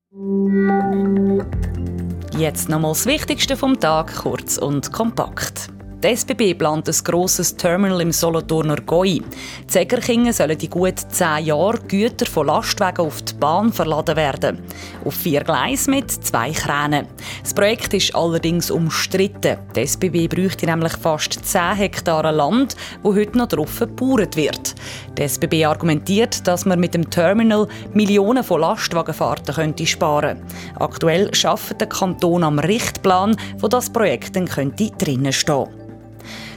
Jetzt 2.37 2.69
nochmal 2.69 2.91
das 2.91 3.05
Wichtigste 3.05 3.57
vom 3.57 3.77
Tag, 3.77 4.15
kurz 4.15 4.57
und 4.57 4.93
kompakt. 4.93 5.69
Die 6.01 6.11
SBB 6.11 6.53
plant 6.53 6.87
ein 6.87 7.03
grosses 7.03 7.57
Terminal 7.57 7.99
im 7.99 8.11
Solothurner 8.11 8.77
Goi. 8.77 9.21
Zegerkingen 9.67 10.31
sollen 10.31 10.59
in 10.59 10.69
gut 10.69 10.99
zehn 10.99 11.45
Jahren 11.45 11.87
Güter 11.87 12.27
von 12.27 12.47
Lastwagen 12.47 13.05
auf 13.05 13.23
die 13.23 13.33
Bahn 13.33 13.73
verladen 13.73 14.15
werden. 14.15 14.59
Auf 15.03 15.15
vier 15.15 15.43
Gleisen 15.43 15.95
mit 15.95 16.11
zwei 16.11 16.51
Kränen. 16.51 17.07
Das 17.41 17.53
Projekt 17.53 17.93
ist 17.95 18.13
allerdings 18.15 18.69
umstritten. 18.69 19.57
Die 19.75 19.81
SBB 19.81 20.27
bräuchte 20.27 20.67
nämlich 20.67 20.93
fast 20.93 21.43
10 21.43 21.75
Hektar 21.75 22.31
Land, 22.31 22.75
wo 23.01 23.15
heute 23.15 23.37
noch 23.37 23.47
drauf 23.47 23.79
gebaut 23.79 24.35
wird. 24.35 24.75
Die 25.17 25.23
SBB 25.23 25.65
argumentiert, 25.65 26.45
dass 26.45 26.65
man 26.65 26.79
mit 26.79 26.93
dem 26.93 27.09
Terminal 27.09 27.67
Millionen 27.93 28.43
von 28.43 28.61
Lastwagenfahrten 28.61 29.55
könnte 29.55 29.85
sparen 29.85 30.39
könnte. 30.39 30.55
Aktuell 30.79 31.31
arbeitet 31.43 31.81
der 31.81 31.87
Kanton 31.87 32.43
am 32.43 32.59
Richtplan, 32.59 33.37
wo 33.59 33.67
das 33.67 33.89
Projekt 33.89 34.35
dann 34.35 34.45
könnte 34.45 34.91
drinnen 34.97 35.31
stehen 35.31 35.67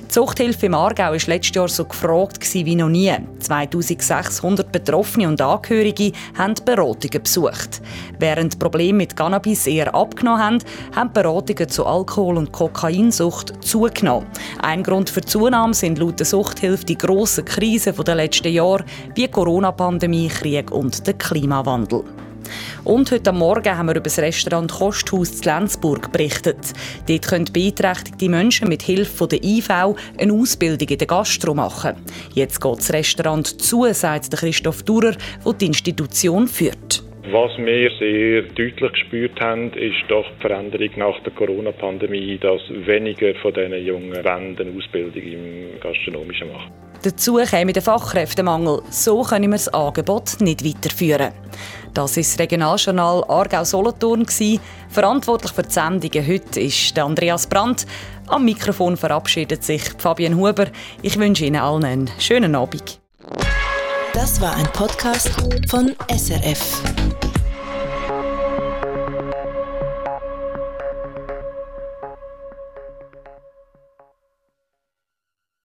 die 0.09 0.15
Zuchthilfe 0.15 0.67
im 0.67 0.75
Aargau 0.75 1.13
war 1.13 1.13
letztes 1.13 1.55
Jahr 1.55 1.69
so 1.69 1.85
gefragt 1.85 2.43
wie 2.55 2.75
noch 2.75 2.89
nie. 2.89 3.13
2600 3.41 4.73
Betroffene 4.73 5.29
und 5.29 5.41
Angehörige 5.41 6.13
haben 6.37 6.55
Beratungen 6.65 7.23
besucht. 7.23 7.83
Während 8.19 8.59
Probleme 8.59 8.99
mit 8.99 9.17
Cannabis 9.17 9.67
eher 9.67 9.95
abgenommen 9.95 10.43
haben, 10.43 10.59
haben 10.97 11.13
Beratungen 11.13 11.69
zu 11.69 11.85
Alkohol- 11.85 12.39
und 12.39 12.53
Kokainsucht 12.53 13.63
zugenommen. 13.63 14.27
Ein 14.63 14.83
Grund 14.83 15.11
für 15.11 15.21
die 15.21 15.29
Zunahme 15.29 15.75
sind 15.75 15.99
laut 15.99 16.19
der 16.19 16.27
Suchthilfe 16.27 16.87
die 16.87 16.97
grossen 16.97 17.45
Krisen 17.45 17.95
der 17.95 18.15
letzten 18.15 18.53
Jahre, 18.53 18.85
wie 19.15 19.29
Corona-Pandemie, 19.29 20.29
Krieg 20.29 20.71
und 20.71 21.07
der 21.07 21.15
Klimawandel. 21.15 22.05
Und 22.85 23.11
heute 23.11 23.33
Morgen 23.33 23.77
haben 23.77 23.87
wir 23.87 23.97
über 23.97 24.05
das 24.05 24.19
Restaurant 24.19 24.71
Kosthaus 24.71 25.41
zu 25.41 25.49
Lenzburg 25.49 26.13
berichtet. 26.13 26.73
Dort 27.09 27.29
können 27.29 27.49
beeinträchtigte 27.53 28.29
Menschen 28.29 28.69
mit 28.69 28.83
Hilfe 28.83 29.29
der 29.29 29.43
IV 29.43 29.71
eine 29.71 30.33
Ausbildung 30.33 30.89
in 30.89 30.99
der 30.99 31.07
Gastro 31.07 31.55
machen. 31.55 31.97
Jetzt 32.35 32.61
geht 32.61 32.79
das 32.79 32.93
Restaurant 32.93 33.47
zu, 33.47 33.87
sagt 33.93 34.31
Christoph 34.37 34.83
Durer, 34.83 35.17
der 35.45 35.53
die 35.55 35.67
Institution 35.67 36.47
führt. 36.47 37.03
Was 37.31 37.51
wir 37.59 37.91
sehr 37.99 38.43
deutlich 38.43 38.93
gespürt 38.93 39.39
haben, 39.39 39.71
ist 39.75 40.03
doch 40.09 40.25
die 40.37 40.41
Veränderung 40.41 40.91
nach 40.97 41.23
der 41.25 41.33
Corona-Pandemie, 41.35 42.39
dass 42.39 42.63
weniger 42.71 43.35
von 43.43 43.53
diesen 43.53 43.85
Jungen 43.85 44.17
eine 44.17 44.73
Ausbildung 44.75 45.23
im 45.23 45.79
Gastronomischen 45.79 46.51
machen. 46.51 46.88
Dazu 47.03 47.37
käme 47.49 47.73
der 47.73 47.83
Fachkräftemangel. 47.83 48.83
So 48.91 49.23
können 49.23 49.51
wir 49.51 49.59
das 49.59 49.69
Angebot 49.69 50.41
nicht 50.41 50.65
weiterführen. 50.65 51.33
Das 51.95 52.17
ist 52.17 52.33
das 52.33 52.41
Regionaljournal 52.41 53.25
Aargau-Solothurn. 53.29 54.27
Verantwortlich 54.89 55.53
für 55.53 55.63
die 55.63 55.73
Sendungen 55.73 56.27
heute 56.27 56.61
ist 56.61 56.99
Andreas 56.99 57.47
Brandt. 57.47 57.87
Am 58.27 58.45
Mikrofon 58.45 58.97
verabschiedet 58.97 59.65
sich 59.65 59.83
Fabian 59.99 60.37
Huber. 60.37 60.67
Ich 61.03 61.19
wünsche 61.19 61.45
Ihnen 61.45 61.61
allen 61.61 61.85
einen 61.85 62.11
schönen 62.19 62.55
Abend. 62.55 63.01
Das 64.13 64.41
war 64.41 64.57
ein 64.57 64.67
Podcast 64.73 65.31
von 65.69 65.95
SRF. 66.11 66.83